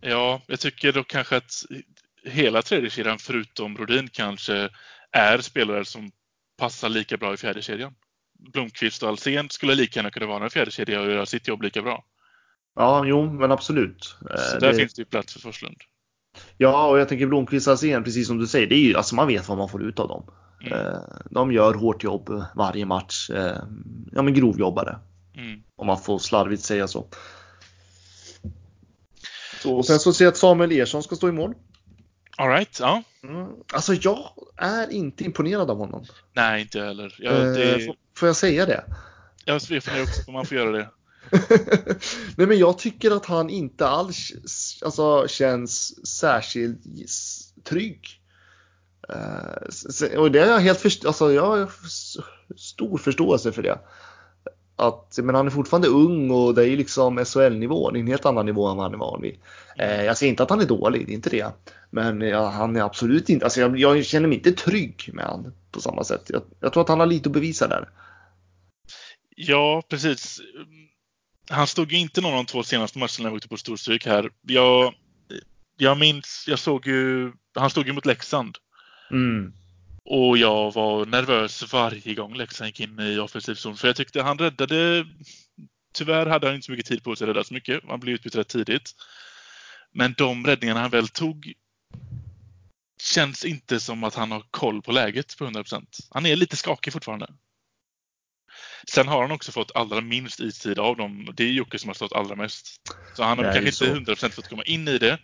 [0.00, 1.52] Ja, jag tycker då kanske att
[2.24, 4.68] hela tredje kedjan förutom Rodin kanske
[5.12, 6.10] är spelare som
[6.58, 7.94] passar lika bra i fjärde kedjan.
[8.52, 11.62] Blomqvist och Alsen skulle lika gärna kunna vara en fjärde kedja och göra sitt jobb
[11.62, 12.04] lika bra.
[12.74, 14.04] Ja, jo, men absolut.
[14.04, 14.78] Så där det...
[14.78, 15.76] finns det ju plats för Forslund.
[16.58, 19.26] Ja, och jag tänker Blomqvist Alsen, precis som du säger, det är ju, alltså man
[19.28, 20.24] vet vad man får ut av dem.
[20.66, 20.96] Mm.
[21.30, 23.30] De gör hårt jobb varje match.
[23.30, 23.56] Eh,
[24.12, 24.98] ja, men grovjobbare.
[25.36, 25.62] Mm.
[25.76, 27.06] Om man får slarvigt säga så.
[29.62, 31.54] Så, och sen så ser jag att Samuel Ersson ska stå i mål.
[32.36, 33.02] All right, ja.
[33.22, 33.48] Mm.
[33.72, 34.18] Alltså jag
[34.56, 36.04] är inte imponerad av honom.
[36.32, 37.14] Nej, inte heller.
[37.18, 38.84] Jag, Eh, det, får- Får jag säga det?
[39.44, 40.88] jag funderar också på om man får göra det.
[42.36, 44.32] Nej men jag tycker att han inte alls
[44.84, 46.80] alltså, känns särskilt
[47.64, 48.20] trygg.
[49.10, 51.70] Uh, och det är jag helt först- alltså, jag har
[52.56, 53.78] stor förståelse för det.
[54.76, 58.06] Att, men han är fortfarande ung och det är ju liksom SHL-nivå, det är en
[58.06, 59.38] helt annan nivå än vad han är van vid.
[59.80, 61.46] Uh, jag säger inte att han är dålig, det är inte det.
[61.90, 65.54] Men ja, han är absolut inte, alltså jag, jag känner mig inte trygg med han
[65.70, 66.22] på samma sätt.
[66.28, 67.88] Jag, jag tror att han har lite att bevisa där.
[69.36, 70.40] Ja, precis.
[71.50, 74.06] Han stod ju inte någon av de två senaste matcherna när jag åkte på storstryk
[74.06, 74.30] här.
[74.42, 74.94] Jag,
[75.76, 78.58] jag minns, jag såg ju, han stod ju mot Leksand.
[79.10, 79.52] Mm.
[80.04, 83.76] Och jag var nervös varje gång Leksand gick in i offensiv zon.
[83.76, 85.06] För jag tyckte han räddade...
[85.94, 87.80] Tyvärr hade han inte så mycket tid på sig att rädda så mycket.
[87.88, 88.90] Han blev utbytt rätt tidigt.
[89.92, 91.52] Men de räddningarna han väl tog
[93.02, 95.84] känns inte som att han har koll på läget på 100%.
[96.10, 97.26] Han är lite skakig fortfarande.
[98.88, 101.28] Sen har han också fått allra minst istid av dem.
[101.36, 102.66] Det är Jocke som har stått allra mest.
[103.14, 105.18] Så han har kanske inte 100% fått komma in i det.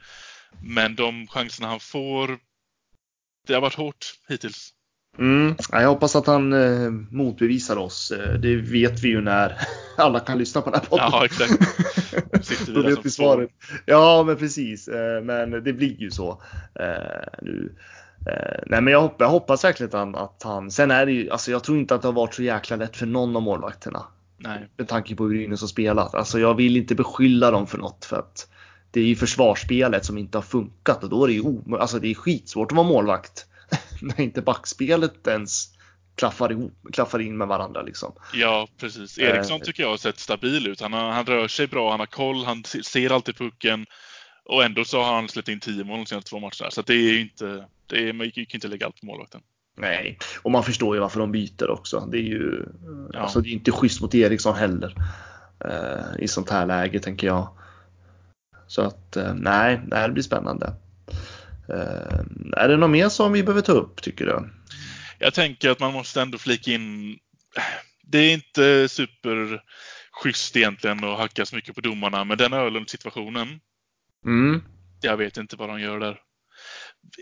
[0.62, 2.38] Men de chanserna han får,
[3.46, 4.70] det har varit hårt hittills.
[5.18, 5.54] Mm.
[5.72, 8.10] Ja, Jag hoppas att han eh, motbevisar oss.
[8.10, 9.56] Eh, Det vet vi ju när
[9.96, 11.08] alla kan lyssna på den här podden.
[11.12, 11.52] Ja, exakt.
[12.74, 13.50] Då vet vi svaret.
[13.86, 14.88] Ja, men precis.
[14.88, 16.42] Eh, Men det blir ju så
[16.80, 17.76] eh, nu.
[18.26, 20.70] Eh, Nej, men jag hoppas, jag hoppas verkligen att han.
[20.70, 22.96] Sen är det ju, alltså jag tror inte att det har varit så jäkla lätt
[22.96, 24.02] för någon av målvakterna.
[24.38, 24.68] Nej.
[24.76, 26.14] Med tanke på hur Brynäs har spelat.
[26.14, 28.48] Alltså jag vill inte beskylla dem för något för att
[28.90, 31.98] det är ju försvarsspelet som inte har funkat och då är det ju omö- alltså
[31.98, 33.46] det är skitsvårt att vara målvakt
[34.02, 35.68] när inte backspelet ens
[36.14, 38.12] klaffar, ihop, klaffar in med varandra liksom.
[38.34, 39.18] Ja, precis.
[39.18, 39.62] Eriksson Eh.
[39.62, 40.80] tycker jag har sett stabil ut.
[40.80, 43.86] Han, har, han rör sig bra, han har koll, han se- ser alltid pucken.
[44.44, 46.70] Och ändå så har han släppt in 10 mål de senaste två matcherna.
[46.70, 47.66] Så det är ju inte...
[47.86, 49.40] Det är, man kan ju inte lägga allt på målvakten.
[49.76, 52.08] Nej, och man förstår ju varför de byter också.
[52.12, 52.66] Det är ju
[53.12, 53.20] Ja.
[53.20, 54.94] alltså det är inte schysst mot Eriksson heller
[55.64, 57.48] eh, i sånt här läge tänker jag.
[58.66, 60.72] Så att eh, nej, det här blir spännande.
[61.68, 62.18] Eh,
[62.56, 64.50] är det något mer som vi behöver ta upp tycker du?
[65.18, 67.18] Jag tänker att man måste ändå flika in...
[68.02, 73.60] Det är inte superschysst egentligen att hacka så mycket på domarna, men den Öhlund-situationen,
[74.26, 74.62] Mm.
[75.00, 76.20] jag vet inte vad de gör där.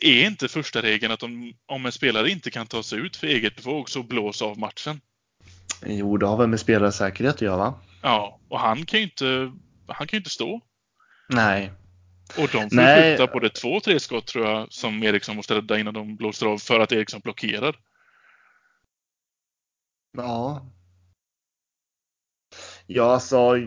[0.02, 3.26] Är inte första regeln att om, om en spelare inte kan ta sig ut för
[3.26, 5.00] eget bevåg så blås av matchen?
[5.86, 7.80] Jo, det har väl med spelarsäkerhet att göra va?
[8.02, 9.52] Ja, och han kan ju inte,
[9.86, 10.60] han kan ju inte stå.
[11.28, 11.72] Nej.
[12.38, 13.16] Och de får Nej.
[13.16, 16.46] skjuta både två och tre skott tror jag som Eriksson måste rädda innan de blåser
[16.46, 17.76] av för att Eriksson blockerar.
[20.16, 20.66] Ja.
[22.92, 23.58] Ja, alltså,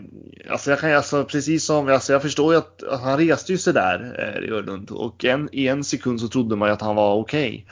[0.50, 3.58] alltså jag kan alltså precis som, alltså jag förstår ju att, att han reste ju
[3.58, 6.96] sig där, eh, Öhlund, och en, i en sekund så trodde man ju att han
[6.96, 7.66] var okej.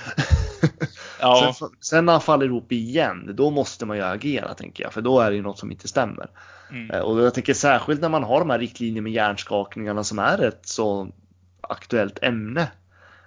[1.20, 4.92] Ja, Sen, sen när han faller ihop igen, då måste man ju agera tänker jag,
[4.92, 6.30] för då är det ju något som inte stämmer.
[6.70, 10.18] mm, Eh, Och jag tänker särskilt när man har de här riktlinjerna med hjärnskakningarna som
[10.18, 11.08] är ett så
[11.60, 12.70] aktuellt ämne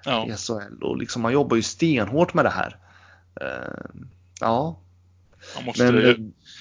[0.05, 0.27] ja.
[0.27, 2.77] i SHL och liksom man jobbar ju stenhårt med det här.
[3.41, 4.01] Eh,
[4.41, 4.79] Ja,
[5.55, 6.15] Man måste, men eh,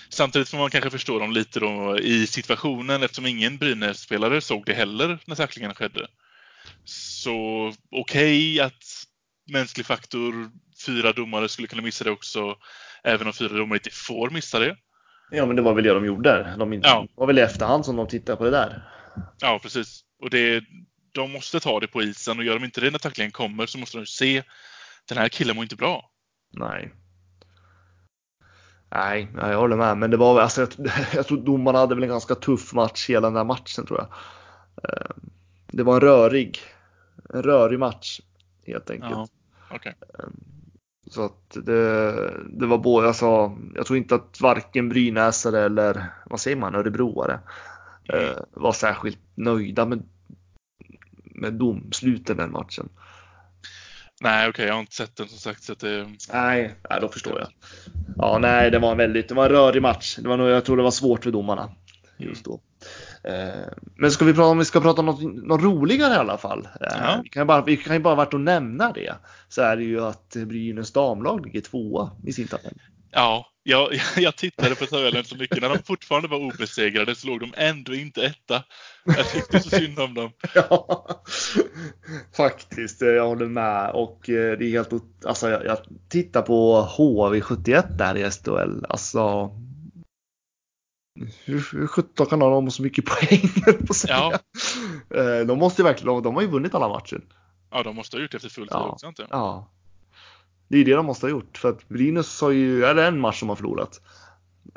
[0.08, 4.74] Samtidigt får man kanske förstå dem lite då i situationen eftersom ingen Brynäs-spelare såg det
[4.74, 6.06] heller när tacklingen skedde.
[6.84, 8.84] Så okej att
[9.52, 10.50] mänsklig faktor,
[10.86, 12.56] fyra domare skulle kunna missa det också,
[13.04, 14.76] även om fyra domare inte får missa det.
[15.30, 16.54] Ja men det var väl det de gjorde.
[16.58, 17.06] De inte, Ja.
[17.14, 18.82] Var väl i efterhand som de tittade på det där.
[19.40, 20.00] Ja, precis.
[20.22, 20.64] Och det,
[21.12, 23.78] de måste ta det på isen och gör de inte det när tacklingen kommer så
[23.78, 24.42] måste de ju se
[25.08, 26.10] den här killen mår inte bra.
[26.52, 26.92] Nej.
[28.94, 29.98] Nej, ja, jag håller med.
[29.98, 30.68] Men det var alltså, jag,
[31.14, 34.08] jag tror domarna hade väl en ganska tuff match hela den här matchen tror jag.
[34.84, 35.10] Eh,
[35.66, 36.58] Det var en rörig,
[37.34, 38.20] en rörig match
[38.66, 39.12] helt enkelt.
[39.12, 39.28] Ja,
[39.70, 39.94] okej.
[41.10, 42.12] Så att det,
[42.48, 47.40] det var både, alltså, jag tror inte att varken brynäsare eller vad säger man, örebroare
[48.08, 50.02] eh, var särskilt nöjda med,
[51.24, 52.88] med domsluten den matchen.
[54.24, 55.62] Nej, okej, jag har inte sett den som sagt.
[55.62, 57.48] Så att det, Nej, nej, då förstår jag.
[58.16, 60.16] Ja, nej, det var en väldigt, det var en rörig match.
[60.22, 61.70] Det var nog, jag tror det var svårt för domarna
[62.16, 62.60] just då.
[63.24, 66.38] Eh, Men ska vi prata om vi ska prata om något, något roligare i alla
[66.38, 66.68] fall?
[66.80, 67.20] Eh, Ja.
[67.22, 69.14] Vi kan ju bara, vi kan ju bara värt att nämna det.
[69.48, 72.80] Så är det ju att Brynäs damlag ligger tvåa i sin tabell.
[73.14, 75.60] Ja, jag, jag tittade på tabellen så mycket.
[75.62, 78.64] När de fortfarande var obesegrade så låg de ändå inte etta.
[79.04, 80.30] Jag tyckte så synd om dem.
[80.54, 81.06] Ja,
[82.36, 83.02] faktiskt.
[83.02, 83.90] eh, Jag håller med.
[83.90, 84.92] Och eh, det är helt
[85.24, 88.84] Alltså jag, jag tittar på HV71 där i SHL.
[88.88, 89.50] Alltså.
[91.44, 93.40] hur, hur sjutton kan de ha så mycket poäng?
[93.86, 94.14] på säga.
[94.14, 94.38] Ja.
[95.18, 97.20] Eh, De måste ju verkligen, de har ju vunnit alla matcher.
[97.70, 98.88] Ja, de måste ha gjort det efter full tid Ja.
[98.88, 99.26] också inte?
[99.30, 99.70] Ja.
[100.68, 103.06] Det är ju det de måste ha gjort för att Brynäs har ju, är det
[103.06, 104.00] en match som har förlorat?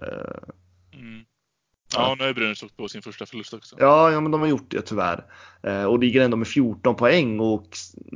[0.01, 0.49] Eh,
[0.93, 1.25] Mm.
[1.95, 3.75] Ja, nu har Brynäs åkt på sin första förlust också.
[3.79, 5.25] Ja, ja, men de har gjort det tyvärr.
[5.63, 7.67] Eh, och ligger ändå med 14 poäng och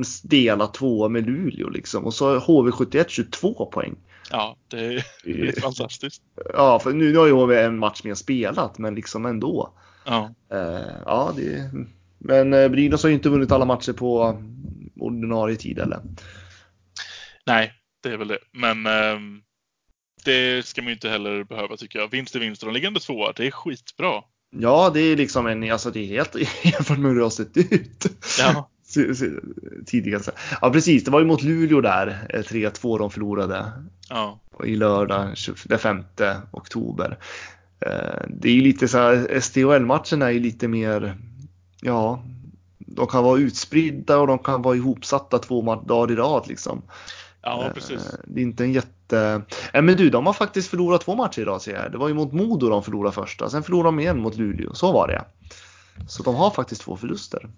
[0.01, 2.05] s- delar två med Luleå liksom.
[2.05, 3.95] Och så har HV71 22 poäng.
[4.31, 6.21] Ja, det är, det är fantastiskt.
[6.53, 9.73] Ja, för nu, nu har ju HV en match mer spelat, men liksom ändå.
[10.05, 10.29] Ja.
[10.51, 11.71] Eh, ja, det,
[12.17, 14.37] men Brynäs har ju inte vunnit alla matcher på
[14.99, 15.99] ordinarie tid eller?
[17.45, 17.73] Nej,
[18.03, 18.39] det är väl det.
[18.51, 19.41] Men ehm,
[20.25, 22.07] det ska man ju inte heller behöva tycker jag.
[22.11, 23.33] Vinst är vinst och de ligger ändå tvåa.
[23.35, 24.21] Det är skitbra.
[24.57, 27.57] Ja, det är liksom en, alltså det är helt jämfört med hur det har sett
[27.57, 28.05] ut.
[28.39, 28.69] Ja.
[29.85, 30.21] Tidigare.
[30.61, 31.03] Ja, precis.
[31.03, 33.71] Det var ju mot Luleå där, eh, 3-2 de förlorade.
[34.09, 34.39] Ja.
[34.65, 36.03] i lördag 25
[36.51, 37.17] oktober.
[37.85, 41.17] Eh, Det är ju lite så här, SDHL-matcherna är ju lite mer,
[41.81, 42.23] ja,
[42.77, 46.81] de kan vara utspridda och de kan vara ihopsatta två dagar i rad liksom.
[47.41, 48.15] Ja, Eh, precis.
[48.23, 49.41] Det är inte en jätte...
[49.73, 51.91] Eh, Men du, de har faktiskt förlorat två matcher idag ser jag.
[51.91, 54.73] Det var ju mot Modo de förlorade första, sen förlorade de igen mot Luleå.
[54.73, 55.25] Så var det.
[56.07, 57.49] Så de har faktiskt två förluster.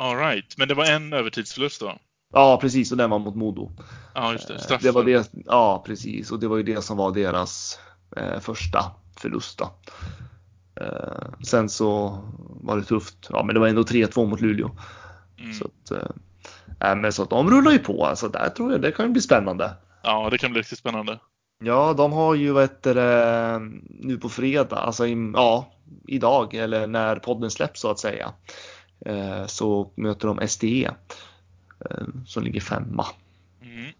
[0.00, 0.54] All right.
[0.58, 1.98] Men det var en övertidsförlust då?
[2.32, 3.70] Ja, precis, och den var mot Modo.
[4.14, 4.54] Ja, just det.
[4.54, 4.82] Eh, Straffar.
[4.84, 7.78] Det var det, ja precis, och det var ju det som var deras
[8.16, 8.84] eh, första
[9.16, 9.58] förlust.
[9.58, 9.70] Då.
[10.80, 12.18] Eh, sen så
[12.62, 14.70] var det tufft, ja men det var ändå 3-2 mot Luleå.
[15.38, 15.52] Mm.
[15.52, 16.10] Så, att, eh, äh,
[16.78, 19.74] men så att de rullar ju på, alltså där tror jag det kan bli spännande.
[20.02, 21.18] Ja, det kan bli riktigt spännande.
[21.64, 25.72] Ja, de har ju vad det, nu på fredag, alltså i, ja,
[26.06, 28.32] idag eller när podden släpps så att säga.
[29.06, 30.90] Eh, så möter de SDE
[31.90, 33.06] eh, som ligger femma.
[33.62, 33.92] Mm.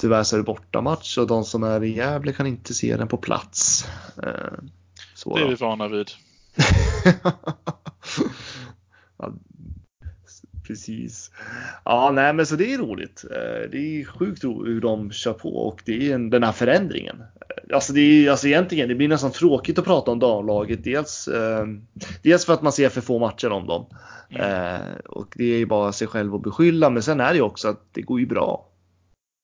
[0.00, 3.08] Tyvärr så är det bortamatch och de som är i Gävle kan inte se den
[3.08, 3.88] på plats.
[4.22, 4.58] Eh,
[5.14, 6.10] Så Det är vi vana vid.
[9.18, 9.32] ja,
[10.68, 11.30] precis.
[11.84, 13.24] Ja, nej, men så det är roligt.
[13.30, 17.16] Eh, Det är sjukt hur de kör på och det är en, den här förändringen.
[17.20, 17.24] Eh,
[17.74, 20.84] Alltså, det är, alltså egentligen, det blir nästan tråkigt att prata om damlaget.
[20.84, 21.66] Dels, eh,
[22.22, 23.86] dels för att man ser för få matcher om dem.
[24.30, 24.74] Mm.
[24.74, 26.90] Eh, och det är ju bara sig själv att beskylla.
[26.90, 28.64] Men sen är det ju också att det går ju bra.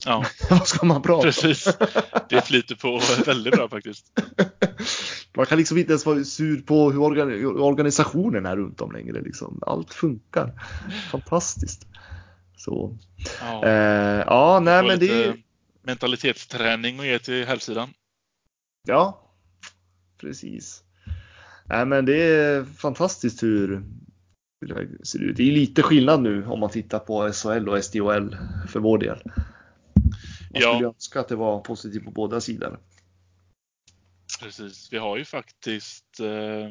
[0.06, 1.22] Ja, Vad ska man prata om?
[1.22, 1.76] precis.
[2.28, 4.06] Det flyter på väldigt bra faktiskt.
[5.36, 9.20] Man kan liksom inte ens vara sur på hur organ- organisationen är runt om längre.
[9.20, 9.58] Liksom.
[9.66, 10.52] Allt funkar.
[11.10, 11.86] Fantastiskt.
[12.56, 12.98] Så.
[13.40, 13.64] Ja.
[13.66, 15.36] Eh, ja, nej men det är...
[15.82, 17.88] mentalitetsträning att ge till herrsidan.
[18.86, 19.30] Ja,
[20.20, 20.82] precis.
[21.64, 23.82] Nej men det är fantastiskt hur
[24.60, 25.36] hur det ser ut.
[25.36, 28.36] Det är lite skillnad nu om man tittar på SHL och SDHL
[28.68, 29.22] för vår del.
[29.24, 29.34] Man
[30.52, 30.74] Ja.
[30.74, 32.78] skulle önska att det var positivt på båda sidor.
[34.40, 34.92] Precis.
[34.92, 36.70] Vi har ju faktiskt eh,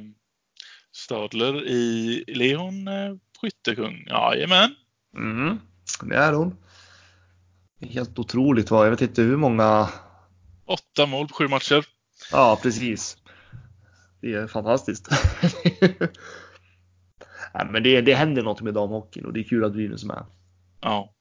[0.91, 4.06] Stadler i Leon eh, skyttekung.
[4.08, 4.76] Jajamän.
[5.17, 5.60] Mm,
[6.02, 6.58] det är hon.
[7.80, 8.71] Är helt otroligt.
[8.71, 8.84] Va?
[8.84, 9.89] Jag vet inte hur många
[10.65, 11.86] Åtta mål på sju matcher.
[12.32, 13.17] Ja, precis.
[14.21, 15.08] Det är fantastiskt.
[17.54, 20.08] Nej, men det, det händer något med damhockeyn och det är kul att Brynäs är
[20.08, 20.26] med.
[20.82, 21.13] Ja.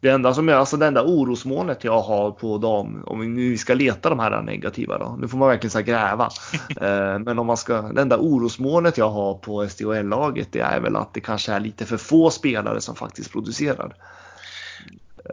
[0.00, 3.74] Det enda som är, alltså det enda orosmolnet jag har på dam, om vi ska
[3.74, 6.28] leta de här negativa då, nu får man verkligen så gräva.
[6.80, 10.96] Eh, men om man ska, det enda orosmolnet jag har på SDHL-laget det är väl
[10.96, 13.94] att det kanske är lite för få spelare som faktiskt producerar.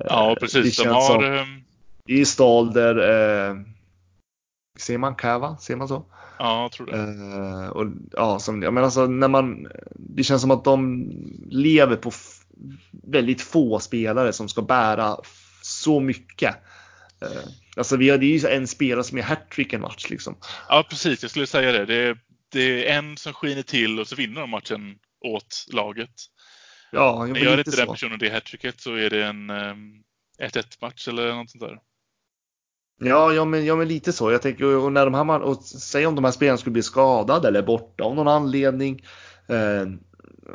[0.06, 0.78] Ja, det precis.
[0.78, 1.02] De har...
[1.02, 1.44] som- eh,
[2.06, 2.96] I Stalder,
[3.50, 3.56] eh,
[4.80, 6.04] ser man Kava, ser man så?
[6.40, 6.98] Ja, jag tror det.
[6.98, 11.12] Eh, och, ja, som, jag menar alltså, när man, det känns som att de
[11.50, 12.12] lever på
[13.04, 15.18] väldigt få spelare som ska bära
[15.62, 16.56] så mycket.
[17.22, 20.38] Eh, alltså vi är ju en spelare som är hattrick en match liksom.
[20.70, 21.22] Ja, precis.
[21.22, 21.86] Jag skulle säga det.
[21.86, 21.96] det.
[21.96, 22.18] är-
[22.52, 24.96] Det är en som skiner till och så vinner de matchen
[25.26, 26.10] åt laget.
[26.92, 27.92] Ja, jag gör inte den så.
[27.94, 30.04] personen det hattricket så är det en ehm,
[30.42, 31.78] 1-1 match eller något sånt där.
[33.00, 34.32] Ja, ja, men, ja, men lite så.
[34.32, 37.48] Jag tänker, och när de här, och säg om de här spelarna skulle bli skadade
[37.48, 39.06] eller borta av någon anledning.
[39.50, 39.86] Eh,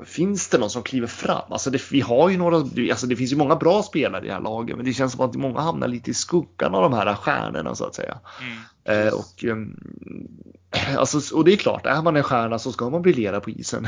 [0.05, 1.53] finns det någon som kliver fram?
[1.53, 2.57] Alltså det, vi har ju några,
[2.91, 5.25] alltså det finns ju många bra spelare i det här laget, men det känns som
[5.25, 8.19] att många hamnar lite i skuggan av de här stjärnorna så att säga.
[8.41, 9.07] Mm.
[9.09, 9.77] Eh, och, ehm,
[10.99, 13.87] alltså, och det är klart, är man en stjärna så ska man briljera på isen.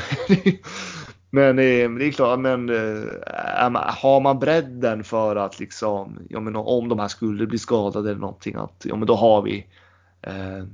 [1.31, 6.41] men eh, det är klart, men eh, man, har man bredden för att liksom, ja,
[6.41, 9.67] men om de här skulle bli skadade eller någonting, att, ja, men då har vi
[10.23, 10.65] eh,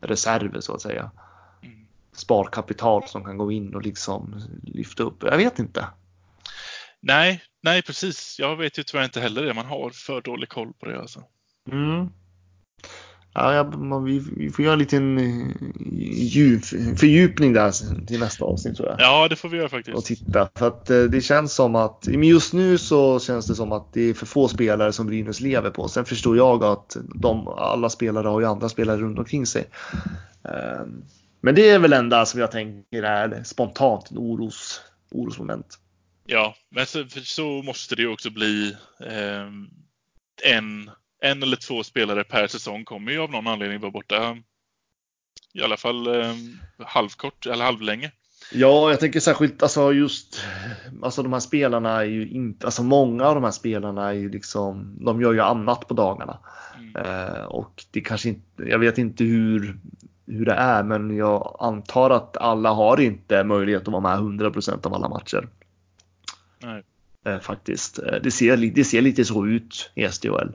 [0.00, 1.10] reserver så att säga.
[2.12, 5.22] Sparkapital som kan gå in och liksom lyfta upp.
[5.22, 5.86] Jag vet inte.
[7.00, 8.36] Nej, nej precis.
[8.38, 9.54] Jag vet ju tyvärr inte heller det.
[9.54, 11.22] Man har för dålig koll på det alltså.
[11.72, 12.08] Mm.
[13.34, 15.46] Ja, ja, man, vi, vi får göra en liten eh,
[16.12, 16.64] djup,
[16.98, 19.00] fördjupning där till nästa avsnitt tror jag.
[19.00, 19.96] Ja, det får vi göra faktiskt.
[19.96, 20.48] Och titta.
[20.54, 23.92] För att eh, det känns som att, men just nu så känns det som att
[23.92, 25.88] det är för få spelare som Brynäs lever på.
[25.88, 29.64] Sen förstår jag att de, alla spelare har ju andra spelare runt omkring sig.
[31.40, 34.80] Men det är väl enda som jag tänker är spontant en oros,
[35.10, 35.78] orosmoment.
[36.26, 38.76] Ja, men så, så måste det ju också bli.
[39.00, 39.46] Eh,
[40.42, 40.90] en,
[41.22, 44.36] en eller två spelare per säsong kommer ju av någon anledning vara borta.
[45.52, 46.34] I alla fall eh,
[46.78, 48.12] halvkort eller halvlänge.
[48.52, 50.44] Ja, jag tänker särskilt alltså just
[51.02, 54.30] alltså de här spelarna är ju inte, alltså många av de här spelarna är ju
[54.30, 56.38] liksom, de gör ju annat på dagarna.
[56.78, 56.96] Mm.
[56.96, 59.78] Eh, och det kanske inte, jag vet inte hur,
[60.30, 64.86] hur det är, men jag antar att alla har inte möjlighet att vara med 100%
[64.86, 65.48] av alla matcher.
[66.62, 66.82] Nej.
[67.26, 67.98] Eh, faktiskt.
[67.98, 70.48] Eh, Det ser, det ser lite så ut i SDHL.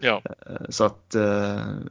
[0.00, 1.14] Ja, Eh, Så att,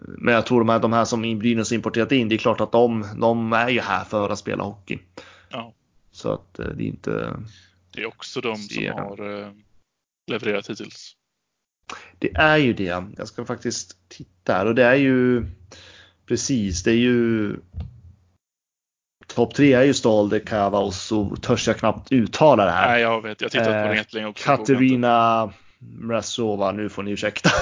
[0.02, 2.72] men jag tror de här, de här som Brynäs importerat in, det är klart att
[2.72, 5.00] de, de är ju här för att spela hockey.
[5.50, 5.74] ja.
[6.12, 7.34] Så att det är inte,
[7.92, 8.92] Det är också de som Ser.
[8.92, 9.52] har eh,
[10.32, 11.16] levererat hittills.
[12.20, 13.04] det är ju det.
[13.18, 15.46] Jag ska faktiskt titta här och det är ju
[16.28, 17.56] precis, det är ju
[19.28, 22.88] Topp tre är ju Stalde, Kava och så törs jag knappt uttala det här.
[22.88, 23.42] Nej, jag vet.
[23.42, 24.20] Jag tittat på Eh, det också.
[24.20, 24.44] inte.
[24.44, 27.50] Katerina Mrazova, nu får ni ursäkta.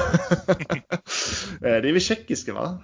[1.56, 2.82] Eh, det är väl tjeckiska va?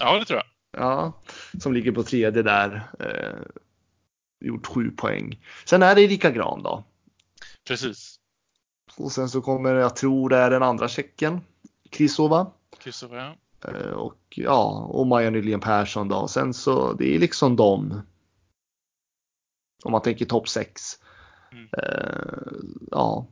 [0.00, 0.46] Ja, det tror jag.
[0.82, 1.12] Ja,
[1.60, 2.82] som ligger på tredje där.
[3.00, 3.38] Eh,
[4.40, 5.46] gjort sju poäng.
[5.64, 6.84] Sen är det Erika Gran då.
[7.68, 8.16] Precis.
[8.96, 11.40] Och sen så kommer, jag tror det är den andra tjecken,
[11.90, 12.46] Krisova.
[12.78, 13.36] Kristoffer, ja.
[13.64, 16.28] Eh, och ja, och Maja Nylén Persson då.
[16.28, 18.00] Sen så, det är liksom dem.
[19.84, 20.82] Om man tänker topp 6.
[21.52, 21.68] Mm.
[21.78, 22.52] Eh,
[22.90, 23.26] ja.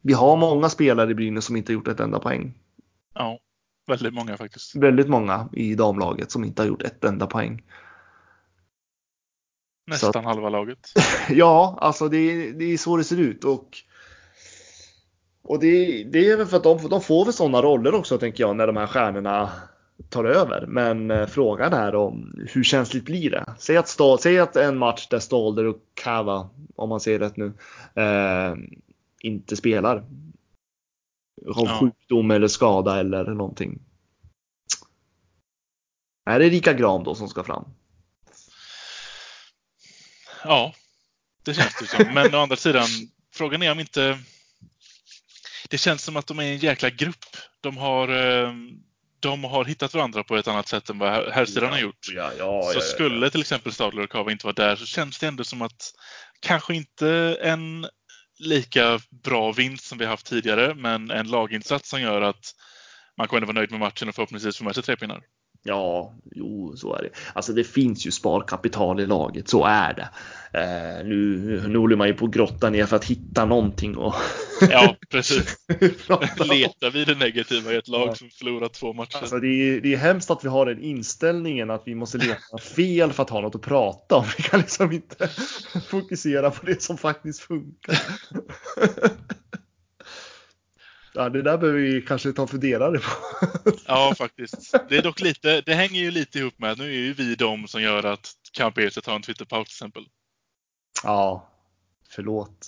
[0.00, 2.54] Vi har många spelare i Brynäs som inte har gjort ett enda poäng.
[3.14, 3.38] Ja,
[3.86, 4.74] väldigt många faktiskt.
[4.74, 7.62] Väldigt många i damlaget som inte har gjort ett enda poäng.
[9.86, 10.92] Nästan halva laget.
[11.28, 13.78] Ja, alltså det, det är så det ser ut och
[15.42, 18.44] och det, det är väl för att de, de får väl sådana roller också tänker
[18.44, 19.50] jag när de här stjärnorna
[20.08, 20.66] tar över.
[20.66, 23.54] Men eh, frågan är om hur känsligt blir det?
[23.58, 27.36] Säg att, Stad, säg att en match där Stalder och Kava, om man säger rätt
[27.36, 27.52] nu,
[27.94, 28.54] eh,
[29.20, 29.96] inte spelar.
[29.96, 31.78] Av Ja.
[31.80, 33.78] sjukdom eller skada eller någonting.
[36.30, 37.64] Är det Rika Gran då som ska fram?
[40.44, 40.74] Ja,
[41.44, 42.14] det känns det som.
[42.14, 42.86] Men å andra sidan,
[43.34, 44.18] frågan är om inte...
[45.72, 47.24] Det känns som att de är en jäkla grupp.
[47.60, 48.52] De har, eh,
[49.20, 52.08] de har hittat varandra på ett annat sätt än vad herrsidan har gjort.
[52.14, 55.26] Ja, ja, Så skulle till exempel Stadler och Kava inte vara där så känns det
[55.26, 55.92] ändå som att
[56.40, 57.86] kanske inte en
[58.38, 62.54] lika bra vinst som vi haft tidigare, men en laginsats som gör att
[63.16, 65.22] man kommer ändå vara nöjd med matchen och förhoppningsvis få med sig tre pinnar.
[65.64, 67.08] Ja, jo, så är det.
[67.32, 70.08] Alltså det finns ju sparkapital i laget, så är det.
[70.58, 71.36] Eh, nu,
[71.68, 74.14] nu håller man ju på att grotta ner för att hitta någonting och
[74.70, 75.56] Ja, precis.
[75.68, 78.14] Letar vi det negativa i ett lag Ja.
[78.14, 79.18] som förlorat två matcher?
[79.18, 82.58] Alltså det, är, det är hemskt att vi har den inställningen att vi måste leta
[82.76, 84.24] fel för att ha något att prata om.
[84.36, 85.28] Vi kan liksom inte
[85.90, 87.98] fokusera på det som faktiskt funkar.
[91.14, 93.10] Ja, det där behöver vi kanske ta en funderare på.
[93.86, 94.74] Ja, faktiskt.
[94.88, 97.34] Det är dock lite, det hänger ju lite ihop med att nu är ju vi
[97.34, 100.04] de som gör att Camp Erset tar en Twitterpaus till exempel.
[101.04, 101.48] Ja,
[102.10, 102.66] förlåt.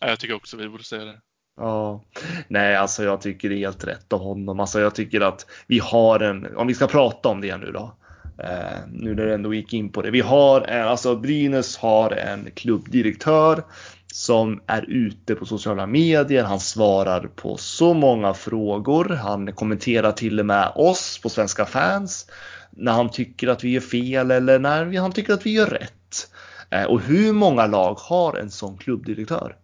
[0.00, 1.20] Ja, jag tycker också vi borde säga det.
[1.56, 2.04] Ja,
[2.48, 4.60] nej, alltså jag tycker det är helt rätt av honom.
[4.60, 7.96] Alltså jag tycker att vi har en, om vi ska prata om det nu då.
[8.38, 10.10] Eh, nu när du ändå gick in på det.
[10.10, 13.64] Vi har, alltså Brynäs har en klubbdirektör
[14.12, 16.44] som är ute på sociala medier.
[16.44, 19.08] Han svarar på så många frågor.
[19.08, 22.26] Han kommenterar till och med oss på Svenska fans
[22.70, 26.30] när han tycker att vi gör fel eller när han tycker att vi gör rätt.
[26.70, 29.56] Eh, och hur många lag har en sån klubbdirektör?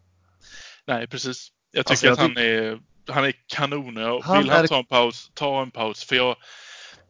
[0.86, 1.48] Nej, precis.
[1.72, 2.78] Jag tycker Alltså, jag att han är,
[3.08, 3.96] han är kanon.
[3.96, 6.04] Jag- Han Vill han är- ta en paus, ta en paus.
[6.04, 6.36] För jag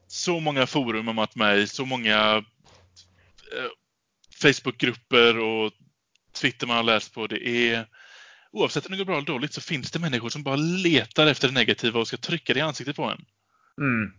[0.09, 3.71] så många forum har varit med i, så många eh,
[4.43, 5.73] Facebookgrupper och
[6.41, 7.27] Twitter man har läst på.
[7.27, 7.87] Det är
[8.53, 11.49] Oavsett om det går bra eller dåligt så finns det människor som bara letar efter
[11.49, 13.25] det negativa och ska trycka det i ansiktet på en.
[13.81, 14.13] Mm.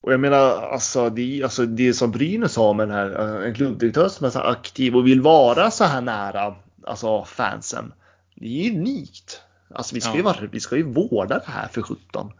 [0.00, 3.54] Och jag menar, alltså det, alltså det som Brynäs har med den här, eh, en
[3.54, 6.54] klubbdirektör som är så aktiv och vill vara så här nära
[6.86, 7.92] alltså fansen.
[8.36, 9.40] Det är ju unikt.
[9.74, 10.24] Alltså vi ska, ju, Ja.
[10.24, 12.32] vara, vi ska ju vårda det här för 17.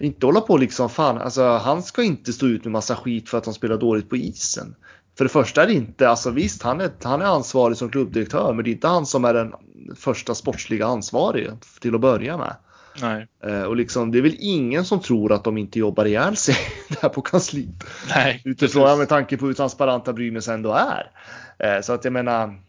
[0.00, 3.38] Inte hålla på liksom, fan, alltså han ska inte stå ut med massa skit för
[3.38, 4.74] att de spelar dåligt på isen.
[5.18, 8.52] För det första är det inte, alltså visst han är, han är ansvarig som klubbdirektör
[8.52, 9.52] men det är inte han som är den
[9.96, 12.56] första sportsliga ansvarige till att börja med.
[13.00, 13.26] Nej.
[13.44, 16.56] Eh, och liksom, det är väl ingen som tror att de inte jobbar ihjäl sig
[17.00, 17.84] där på kansliet.
[18.08, 18.98] Nej, Utifrån, precis.
[18.98, 21.10] med tanke på hur transparenta Brynäs ändå är.
[21.58, 22.60] Eh, så att jag menar,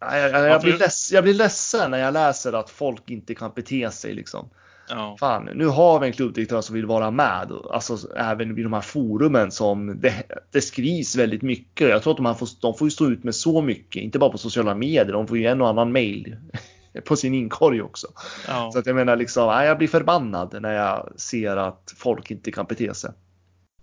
[0.00, 3.34] jag, jag, jag, Ja, blir leds, jag blir ledsen när jag läser att folk inte
[3.34, 4.48] kan bete sig liksom.
[4.90, 5.16] Ja.
[5.20, 8.80] Fan, nu har vi en klubbdirektör som vill vara med, alltså även i de här
[8.80, 10.22] forumen som det,
[10.52, 11.88] det skrivs väldigt mycket.
[11.88, 14.30] Jag tror att de, här får, de får stå ut med så mycket, inte bara
[14.30, 16.36] på sociala medier, de får ju en och annan mail
[17.04, 18.06] på sin inkorg också.
[18.48, 18.70] Ja.
[18.72, 22.66] Så att jag menar liksom, jag blir förbannad när jag ser att folk inte kan
[22.66, 23.10] bete sig.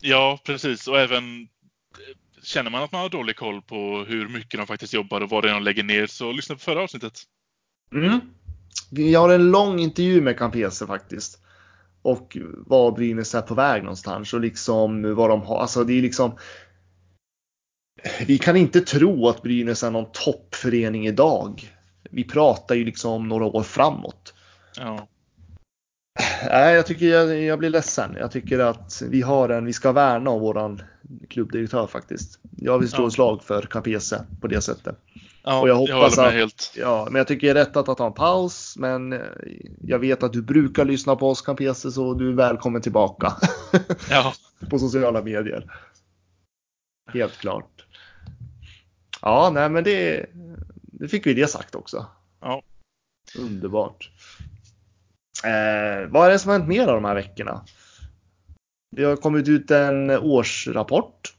[0.02, 0.88] ja, precis.
[0.88, 1.48] Och även eh,
[2.44, 5.44] känner man att man har dålig koll på hur mycket de faktiskt jobbar och vad
[5.44, 7.24] det är de lägger ner så lyssna på förra avsnittet.
[7.94, 8.20] Mm.
[8.92, 11.40] Vi har en lång intervju med Campese faktiskt.
[12.02, 15.60] Och var Brynäs är på väg någonstans och liksom vad de har.
[15.60, 16.38] Alltså det är liksom.
[18.28, 21.72] Vi kan inte tro att Brynäs är någon toppförening idag.
[22.12, 24.34] Vi pratar ju liksom några år framåt.
[24.78, 25.08] Ja.
[26.50, 28.16] Nej, jag tycker jag, jag blir ledsen.
[28.20, 30.82] Jag tycker att vi har en, vi ska värna om våran
[31.30, 32.40] klubbdirektör faktiskt.
[32.58, 33.08] Jag vill slå Ja.
[33.08, 34.96] ett slag för Campese på det sättet.
[35.44, 36.74] Ja, Och jag jag hoppas med att- helt.
[36.76, 38.76] Ja, men jag tycker det är rätt att ta en paus.
[38.78, 39.20] Men eh,
[39.82, 43.34] jag vet att du brukar lyssna på oss Campese så du är välkommen tillbaka
[44.10, 44.34] Ja,
[44.70, 45.72] på sociala medier.
[47.14, 47.86] Helt klart.
[49.22, 50.26] Ja, nej men det,
[50.74, 52.06] det fick vi det sagt också.
[52.42, 52.62] Ja.
[53.40, 54.12] Underbart.
[55.46, 57.66] Eh, vad är det som har hänt mer av de här veckorna?
[58.96, 61.34] Det har kommit ut en årsrapport.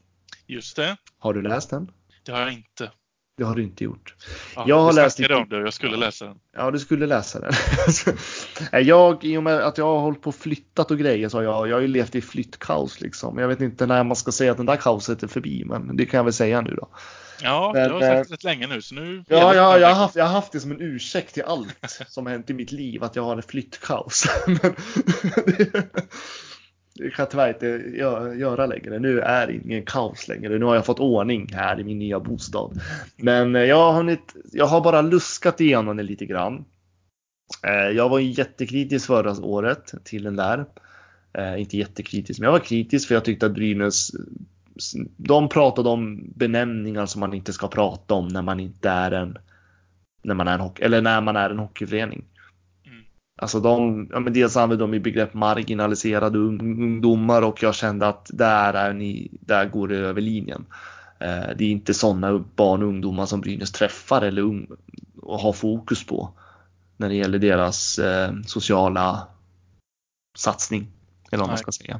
[0.47, 0.97] just det.
[1.19, 1.91] Har du läst den?
[2.25, 2.91] Det har jag inte.
[3.37, 4.15] Det har du inte gjort.
[4.55, 6.39] Ja, Jag har läst lite- om det jag skulle läsa den.
[6.55, 7.53] Ja, du skulle läsa den.
[8.71, 11.37] Nej, jag, I och med att jag har hållit på och flyttat och grejer så
[11.37, 13.37] har jag, jag har ju levt i flyttkaos liksom.
[13.37, 16.05] Jag vet inte när man ska säga att den där kaoset är förbi, men det
[16.05, 16.89] kan jag väl säga nu då.
[17.43, 19.23] Ja, Men, det har sagt eh, rätt länge nu så nu...
[19.27, 21.67] Ja, ja jag, har haft, jag har haft det som en ursäkt till allt
[22.07, 24.25] som har hänt i mitt liv, att jag har en flyttkaos.
[24.47, 24.75] Men
[26.95, 28.99] det, kan jag tyvärr inte gö- göra längre.
[28.99, 30.59] Nu är det ingen kaos längre.
[30.59, 32.81] Nu har jag fått ordning här i min nya bostad.
[33.15, 36.65] Men eh, jag har, hunnit, jag har bara luskat igenom det lite grann.
[37.63, 40.65] Eh, Jag var jättekritisk förra året till den där.
[41.57, 44.11] Inte jättekritisk, men jag var kritisk för jag tyckte att Brynäs
[45.17, 49.37] de pratade om benämningar som man inte ska prata om när man inte är en
[50.23, 52.25] när man är en, hockey, eller när man är en hockeyförening.
[52.85, 53.03] Mm.
[53.41, 58.07] Alltså de, ja men dels använder de i begrepp marginaliserade ung- ungdomar och jag kände
[58.07, 60.65] att där är ni, där går det över linjen.
[61.19, 64.67] Eh, det är inte sådana barn och ungdomar som Brynäs träffar eller ung,
[65.21, 66.29] och har fokus på
[66.97, 69.27] när det gäller deras eh, sociala
[70.37, 70.87] satsning.
[71.31, 71.99] Eller vad man ska säga.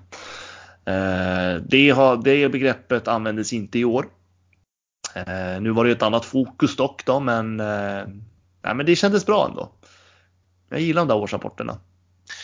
[0.87, 4.05] Eh, det, har, det begreppet användes inte i år.
[5.15, 8.05] Eh, nu var det ett annat fokus dock då, men, eh,
[8.63, 9.71] nej, men det kändes bra ändå.
[10.69, 11.77] Jag gillar de där årsrapporterna.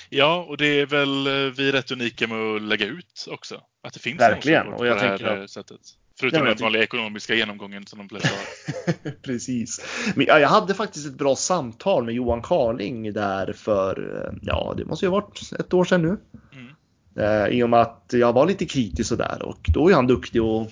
[0.10, 1.24] Ja, och det är väl
[1.58, 3.62] vi är rätt unika med att lägga ut också.
[3.88, 5.80] Att det finns Verkligen, en och jag på det här att- sättet.
[6.20, 9.12] Förutom Ja, den tycker- vanliga ekonomiska genomgången som de flesta har.
[9.22, 9.82] Precis.
[10.16, 14.86] Men ja, jag hade faktiskt ett bra samtal med Johan Carling där för, ja det
[14.86, 16.18] måste ju ha varit ett år sedan nu.
[16.54, 16.74] Mm.
[17.16, 20.08] Eh, I och med att jag var lite kritisk och där och då är han
[20.08, 20.72] duktig och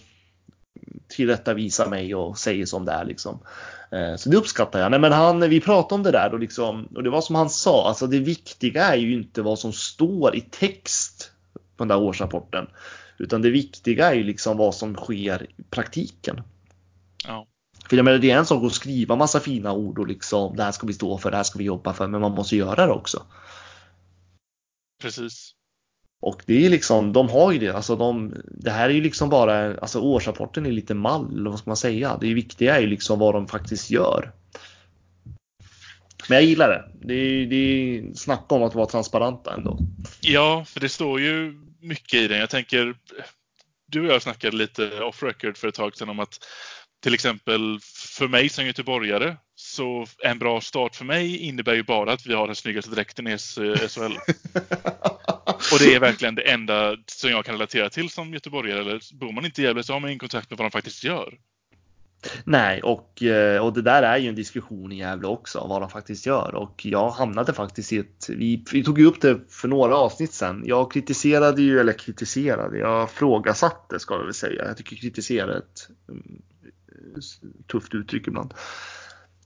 [1.07, 3.39] tillrättavisa mig och säger som det är liksom.
[3.91, 4.91] Eh, Så det uppskattar jag.
[4.91, 7.49] Nej, men han, vi pratade om det där och, liksom, och det var som han
[7.49, 11.99] sa, alltså det viktiga är ju inte vad som står i text på den där
[11.99, 12.67] årsrapporten.
[13.17, 16.41] Utan det viktiga är ju liksom vad som sker i praktiken.
[17.27, 17.47] Ja.
[17.89, 20.63] För jag menar, det är en sak att skriva massa fina ord och liksom det
[20.63, 22.85] här ska vi stå för, det här ska vi jobba för, men man måste göra
[22.85, 23.25] det också.
[25.01, 25.51] Precis.
[26.21, 29.29] Och det är liksom, de har ju det, alltså de, det här är ju liksom
[29.29, 32.17] bara, alltså årsrapporten är lite mall, eller vad ska man säga?
[32.21, 34.31] Det viktiga är ju liksom vad de faktiskt gör.
[36.29, 37.07] Men jag gillar det.
[37.07, 39.79] Det är, det är snacka om att vara transparenta ändå.
[40.21, 42.39] Ja, för det står ju mycket i den.
[42.39, 42.95] Jag tänker,
[43.87, 46.39] du och jag snackade lite off record för ett tag sedan om att
[47.03, 47.79] till exempel
[48.21, 52.33] för mig som göteborgare så en bra start för mig innebär ju bara att vi
[52.33, 54.01] har den snyggaste dräkten i SHL.
[54.01, 54.11] Eh,
[55.73, 58.79] och det är verkligen det enda som jag kan relatera till som göteborgare.
[58.79, 61.03] Eller bor man inte i Gävle så har man ingen kontakt med vad de faktiskt
[61.03, 61.37] gör.
[62.43, 65.89] Nej, och, eh, och det där är ju en diskussion i Gävle också, vad de
[65.89, 66.55] faktiskt gör.
[66.55, 70.33] Och jag hamnade faktiskt i ett, vi, vi tog ju upp det för några avsnitt
[70.33, 70.63] sedan.
[70.65, 74.65] Jag kritiserade ju, eller kritiserade, jag frågasatte ska jag väl säga.
[74.65, 76.41] Jag tycker kritiserade ett mm,
[77.67, 78.53] tufft uttryck ibland.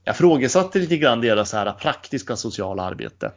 [0.04, 3.32] Jag frågesatte lite grann deras här praktiska sociala arbete.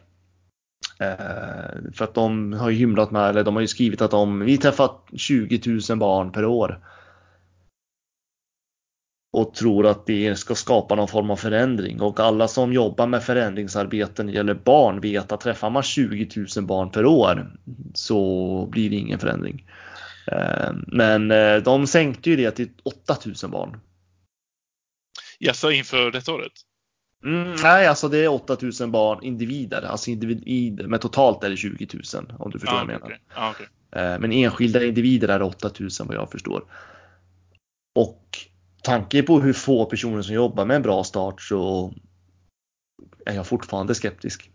[1.00, 4.40] Eh, för att de har ju hymlat med, eller de har ju skrivit att de,
[4.40, 6.80] vi träffar 20 000 barn per år.
[9.32, 13.24] och tror att det ska skapa någon form av förändring och alla som jobbar med
[13.24, 17.56] förändringsarbeten när det gäller barn vet att träffar man 20 000 barn per år
[17.94, 19.66] så blir det ingen förändring.
[20.32, 23.80] Eh, men eh, de sänkte ju det till 8 000 barn.
[25.40, 26.52] Jaså, inför detta året?
[27.26, 31.88] Mm, nej, alltså det är 8000 barn individer, alltså individer, men totalt är det 20
[32.14, 33.06] 000 om du förstår ah, vad jag menar.
[33.06, 33.18] Okay.
[33.34, 33.68] Ah, okay.
[33.92, 36.64] Men enskilda individer är 8000 vad jag förstår.
[37.96, 38.38] Och
[38.84, 41.94] tanke på hur få personer som jobbar med en bra start så
[43.26, 44.52] är jag fortfarande skeptisk.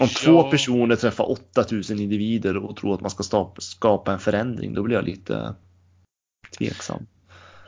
[0.00, 0.20] Om ja.
[0.24, 4.96] två personer träffar 8000 individer och tror att man ska skapa en förändring, då blir
[4.96, 5.54] jag lite
[6.58, 7.06] tveksam.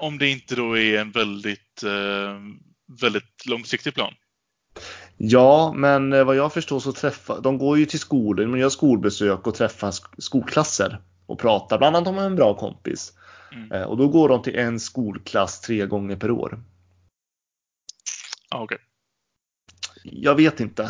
[0.04, 2.40] Om det inte då är en väldigt, eh,
[3.00, 4.14] väldigt långsiktig plan.
[5.16, 8.68] Ja, men eh, vad jag förstår så träffar de går ju till skolor, man gör
[8.68, 13.12] skolbesök och träffar skolklasser och pratar bland annat om en bra kompis.
[13.52, 13.72] Mm.
[13.72, 16.62] Eh, och då går de till en skolklass tre gånger per år.
[18.48, 18.78] Ah, okay.
[20.04, 20.82] Jag vet inte.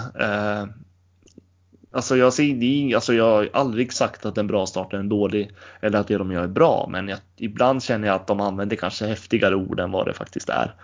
[1.95, 5.51] Alltså jag, säger, alltså jag har aldrig sagt att en bra start är en dålig
[5.81, 8.77] eller att det de gör är bra, men jag, ibland känner jag att de använder
[8.77, 10.75] kanske häftigare ord än vad det faktiskt är.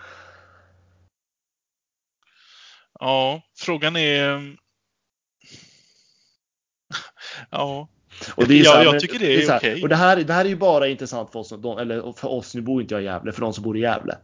[2.99, 4.55] Ja, frågan är...
[7.49, 7.87] Ja.
[8.35, 9.71] Och det är ja, här, jag tycker det är, är okej.
[9.71, 9.83] Okay.
[9.83, 12.61] Och det här, det här är ju bara intressant för oss, eller för oss, nu
[12.61, 14.17] bor inte jag i Gävle, för de som bor i Gävle.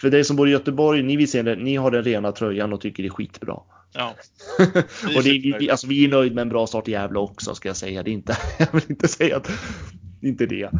[0.00, 2.72] För dig som bor i Göteborg, ni, vill se det, ni har den rena tröjan
[2.72, 3.60] och tycker det är skitbra.
[3.92, 4.16] Ja.
[5.16, 7.68] och det, vi, alltså, vi är nöjda med en bra start i Gävle också ska
[7.68, 8.02] jag säga.
[8.02, 9.50] Det inte, jag vill inte säga att
[10.22, 10.70] inte det.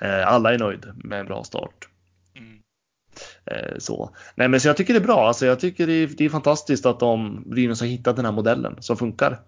[0.00, 1.88] Eh, alla är nöjda med en bra start.
[2.36, 2.58] Mm.
[3.46, 4.16] Eh, så.
[4.34, 5.28] Nej, men så jag tycker det är bra.
[5.28, 8.32] Alltså, jag tycker det är, det är fantastiskt att de Brynäs har hittat den här
[8.32, 9.40] modellen som funkar.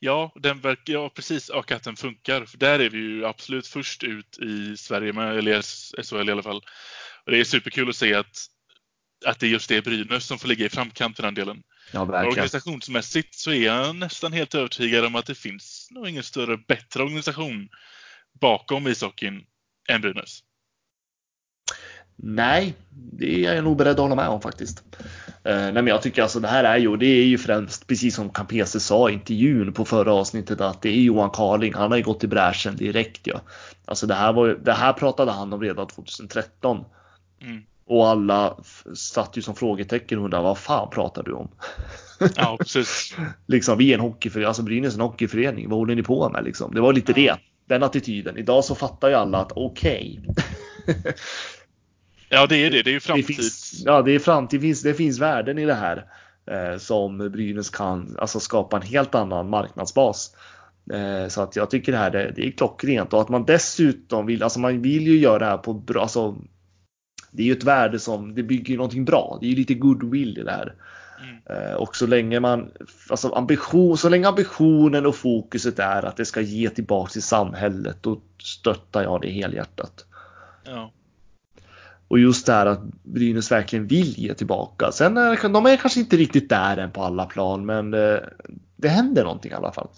[0.00, 2.44] Ja, den verkar, ja precis, och att den funkar.
[2.44, 5.62] För där är vi ju absolut först ut i Sverige med, eller
[6.02, 6.62] SHL i alla fall.
[7.24, 8.36] Och det är superkul att se att
[9.26, 11.62] att det är just det Brynäs som får ligga i framkant i den delen.
[11.92, 16.56] Ja, Organisationsmässigt så är jag nästan helt övertygad om att det finns nog ingen större
[16.56, 17.68] bättre organisation
[18.40, 19.44] bakom ishockeyn
[19.88, 20.42] än Brynäs.
[22.16, 24.82] Nej, det är jag nog beredd att hålla med om faktiskt.
[24.98, 28.14] Uh, nej, men jag tycker alltså det här är ju, det är ju främst precis
[28.14, 31.74] som Campese sa i intervjun på förra avsnittet att det är Johan Karling.
[31.74, 33.40] Han har ju gått i bräschen direkt ja.
[33.84, 36.84] Alltså det här var det här pratade han om redan 2013.
[37.42, 37.62] Mm.
[37.88, 38.56] Och alla
[38.94, 41.48] satt ju som frågetecken och undrade vad fan pratar du om?
[42.36, 43.16] Ja, precis.
[43.46, 46.44] liksom, vi är en hockeyförening, alltså Brynäs är en hockeyförening, vad håller ni på med
[46.44, 46.74] liksom?
[46.74, 47.34] Det var lite ja.
[47.34, 47.40] det,
[47.74, 48.36] den attityden.
[48.36, 50.20] Idag så fattar ju alla att okej.
[50.26, 50.94] Okay.
[52.28, 53.26] ja, det är det, det är ju framtid.
[53.26, 56.04] Det finns, ja, det är framtid, det finns, det finns värden i det här
[56.50, 60.36] eh, som Brynäs kan alltså skapa en helt annan marknadsbas.
[60.92, 64.26] Eh, så att jag tycker det här det, det är klockrent och att man dessutom
[64.26, 66.36] vill, alltså man vill ju göra det här på bra, alltså
[67.38, 69.38] det är ju ett värde som det bygger någonting bra.
[69.40, 70.74] Det är ju lite goodwill i det här.
[71.22, 71.62] Mm.
[71.62, 72.70] Eh, och så länge man,
[73.08, 77.96] alltså ambition, så länge ambitionen och fokuset är att det ska ge tillbaka till samhället,
[78.00, 80.06] då stöttar jag det helhjärtat.
[80.64, 80.92] Ja.
[82.08, 84.92] Och just det här att Brynäs verkligen vill ge tillbaka.
[84.92, 88.28] Sen är de är kanske inte riktigt där än på alla plan, men det, eh,
[88.76, 89.88] det händer någonting i alla fall.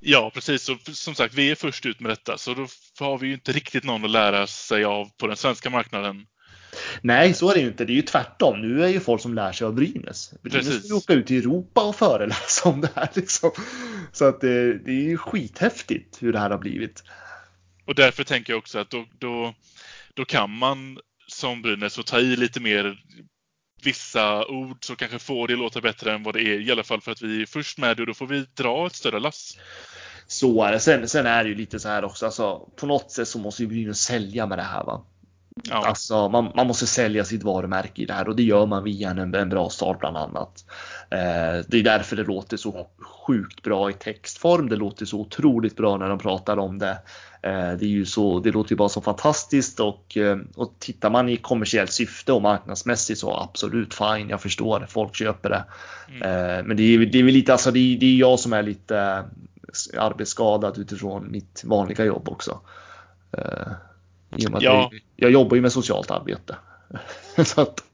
[0.00, 0.68] Ja, precis.
[0.68, 2.66] Och som sagt, vi är först ut med detta, så då
[3.00, 6.26] har vi ju inte riktigt någon att lära sig av på den svenska marknaden.
[7.02, 7.84] Nej, så är det ju inte.
[7.84, 8.60] Det är ju tvärtom.
[8.60, 10.34] Nu är ju folk som lär sig av Brynäs.
[10.42, 13.08] Brynäs ska åka ut i Europa och föreläsa om det här.
[13.14, 13.50] Liksom.
[14.12, 17.04] Så att det, det är ju skithäftigt hur det här har blivit.
[17.86, 19.54] Och därför tänker jag också att då, då,
[20.14, 22.98] då kan man som Brynäs få ta i lite mer
[23.84, 26.60] vissa ord så kanske får det låta bättre än vad det är.
[26.60, 28.86] I alla fall för att vi är först med det och då får vi dra
[28.86, 29.58] ett större lass.
[30.26, 30.80] Så är det.
[30.80, 32.26] Sen, sen är det ju lite så här också.
[32.26, 34.84] Alltså, på något sätt så måste ju Brynäs sälja med det här.
[34.84, 35.06] Va?
[35.62, 35.86] Ja.
[35.86, 39.10] Alltså, man, man, måste sälja sitt varumärke i det här och det gör man via
[39.10, 40.64] en, en bra start bland annat.
[41.10, 42.86] Eh, det är därför det låter så
[43.26, 44.68] sjukt bra i textform.
[44.68, 46.98] Det låter så otroligt bra när de pratar om det.
[47.42, 51.10] Eh, det, är ju så, det låter ju bara så fantastiskt och, eh, och tittar
[51.10, 54.28] man i kommersiellt syfte och marknadsmässigt så absolut fine.
[54.28, 55.64] Jag förstår, folk köper det.
[56.08, 56.22] Mm.
[56.22, 58.62] Eh, men det är, det är lite, alltså det är, det är jag som är
[58.62, 59.24] lite
[59.98, 62.60] arbetsskadad utifrån mitt vanliga jobb också.
[64.36, 64.90] I och med ja.
[64.92, 66.56] jag, jag jobbar ju med socialt arbete.
[67.44, 67.84] så att,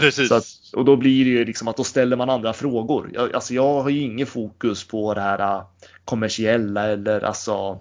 [0.00, 0.28] Precis.
[0.28, 3.10] Så att, och då blir det ju liksom att då ställer man andra frågor.
[3.14, 5.64] Jag, alltså jag har ju ingen fokus på det här äh,
[6.04, 7.80] kommersiella eller alltså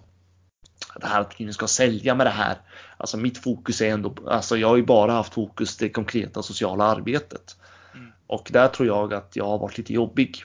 [0.96, 2.58] det här att vi ska sälja med det här.
[2.98, 6.84] Alltså mitt fokus är ändå, alltså jag har ju bara haft fokus det konkreta sociala
[6.84, 7.58] arbetet.
[7.94, 8.12] Mm.
[8.28, 10.44] Och där tror jag att jag har varit lite jobbig.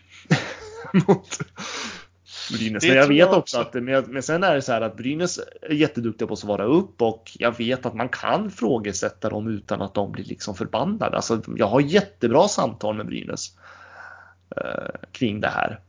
[2.53, 2.83] Brynäs.
[2.83, 4.97] Det Men jag vet jag också att, men, men sen är det så här att
[4.97, 9.49] Brynäs är jätteduktiga på att svara upp och jag vet att man kan frågesätta dem
[9.49, 11.17] utan att de blir liksom förbannade.
[11.17, 13.57] Alltså, jag har jättebra samtal med Brynäs
[14.57, 15.81] eh, kring det här.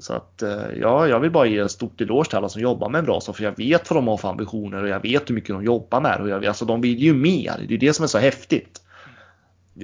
[0.00, 2.88] Så att eh, ja, jag vill bara ge en stort eloge till alla som jobbar
[2.88, 5.34] med en bra för jag vet vad de har för ambitioner och jag vet hur
[5.34, 7.64] mycket de jobbar med och jag, alltså de vill ju mer.
[7.68, 8.82] Det är det som är så häftigt.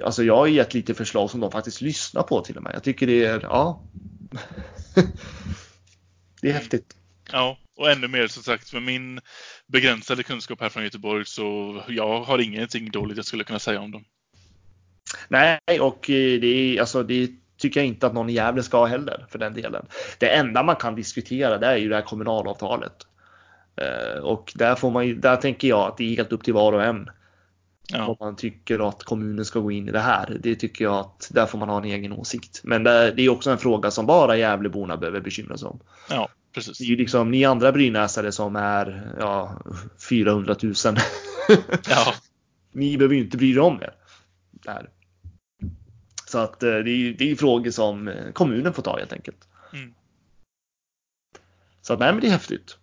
[0.05, 2.75] Alltså jag har gett lite förslag som de faktiskt lyssnar på till och med.
[2.75, 3.83] Jag tycker det är, ja.
[6.43, 6.97] Det är häftigt.
[7.33, 9.21] Ja, och ännu mer som sagt med min
[9.67, 13.91] begränsade kunskap här från Göteborg så jag har ingenting dåligt jag skulle kunna säga om
[13.91, 14.05] dem.
[15.29, 18.79] Nej, och eh, det, är, alltså, det tycker jag inte att någon i Gävle ska
[18.79, 19.87] ha heller för den delen.
[20.19, 23.07] Det enda man kan diskutera det är ju det här kommunalavtalet.
[23.77, 26.73] Eh, Och där, får man, där tänker jag att det är helt upp till var
[26.73, 27.11] och en.
[27.89, 30.39] Ja, Om man tycker att kommunen ska gå in i det här.
[30.41, 32.61] Det tycker jag att där får man ha en egen åsikt.
[32.65, 35.81] Men det, det är också en fråga som bara Gävleborna behöver bekymra sig om.
[36.11, 36.79] ja precis.
[36.79, 39.61] Det är ju liksom ni andra brynäsare som är ja,
[40.09, 40.75] 400 000.
[41.89, 42.15] Ja,
[42.73, 43.95] ni behöver ju inte bry er om er.
[44.51, 44.91] Där.
[46.27, 49.49] Så att eh, det är det är frågor som eh, kommunen får ta helt enkelt.
[49.73, 49.95] Mm.
[51.83, 52.79] Så att nej men det är häftigt.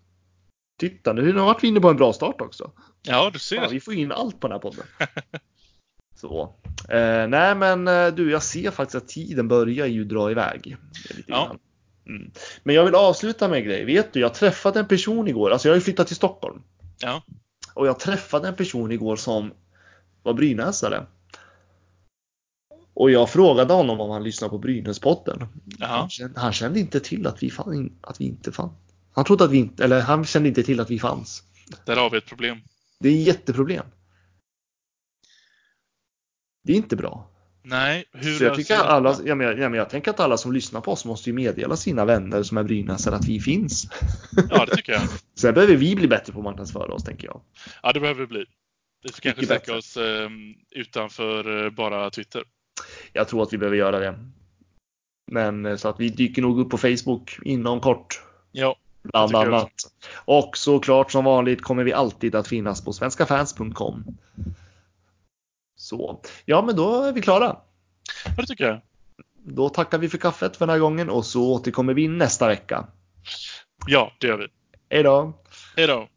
[0.80, 2.72] Titta nu har vi inne på en bra start också.
[3.02, 3.56] ja du ser.
[3.56, 4.86] Ja, vi får in allt på den här podden.
[6.16, 6.56] Så.
[6.90, 10.78] Eh, nej men eh, du, jag ser faktiskt att tiden börjar ju dra iväg.
[11.10, 11.56] Lite Ja.
[12.08, 12.32] Mm.
[12.64, 13.86] Men jag vill avsluta med en grej.
[13.86, 15.52] Vet du, jag träffade en person igår.
[15.52, 16.62] Alltså jag har ju flyttat till Stockholm.
[17.00, 17.24] Ja,
[17.74, 19.54] Och jag träffade en person igår som
[20.24, 21.06] var brynäsare.
[22.94, 25.48] Och jag frågade honom om han lyssnade på Brynäspodden.
[25.80, 25.90] Jaha.
[25.90, 28.70] Han, kände, han kände inte till att vi, fann, att vi inte fann.
[29.20, 31.44] Han trodde att vi inte, eller han kände inte till att vi fanns.
[31.86, 32.58] där har vi ett problem.
[33.00, 33.86] Det är ett jätteproblem.
[36.64, 37.30] Det är inte bra.
[37.64, 40.20] Nej, hur Så jag, tycker att alla, ja, men, jag- ja, men jag tänker att
[40.20, 43.40] alla som lyssnar på oss måste ju meddela sina vänner som är brynäsare att vi
[43.40, 43.88] finns.
[44.50, 45.02] Ja, det tycker jag.
[45.36, 47.42] Sen behöver vi bli bättre på att marknadsföra oss tänker jag.
[47.84, 48.46] Ja, det behöver vi bli.
[49.04, 49.78] Vi får kanske bättre.
[49.78, 50.30] oss eh,
[50.72, 52.44] utanför eh, bara Twitter.
[53.14, 54.20] Jag tror att vi behöver göra det.
[55.32, 58.22] Men eh, så att vi dyker nog upp på Facebook inom kort.
[58.52, 59.72] Ja, Bland annat.
[60.26, 64.18] Och såklart som vanligt kommer vi alltid att finnas på svenskafans.com.
[65.76, 67.58] Så, ja men då är vi klara.
[68.26, 68.82] ja det tycker jag.
[69.44, 72.88] Då tackar vi för kaffet för den här gången och så återkommer vi nästa vecka.
[73.88, 74.48] Ja, det gör vi.
[74.90, 75.34] Hej då!
[75.76, 76.08] Hej då!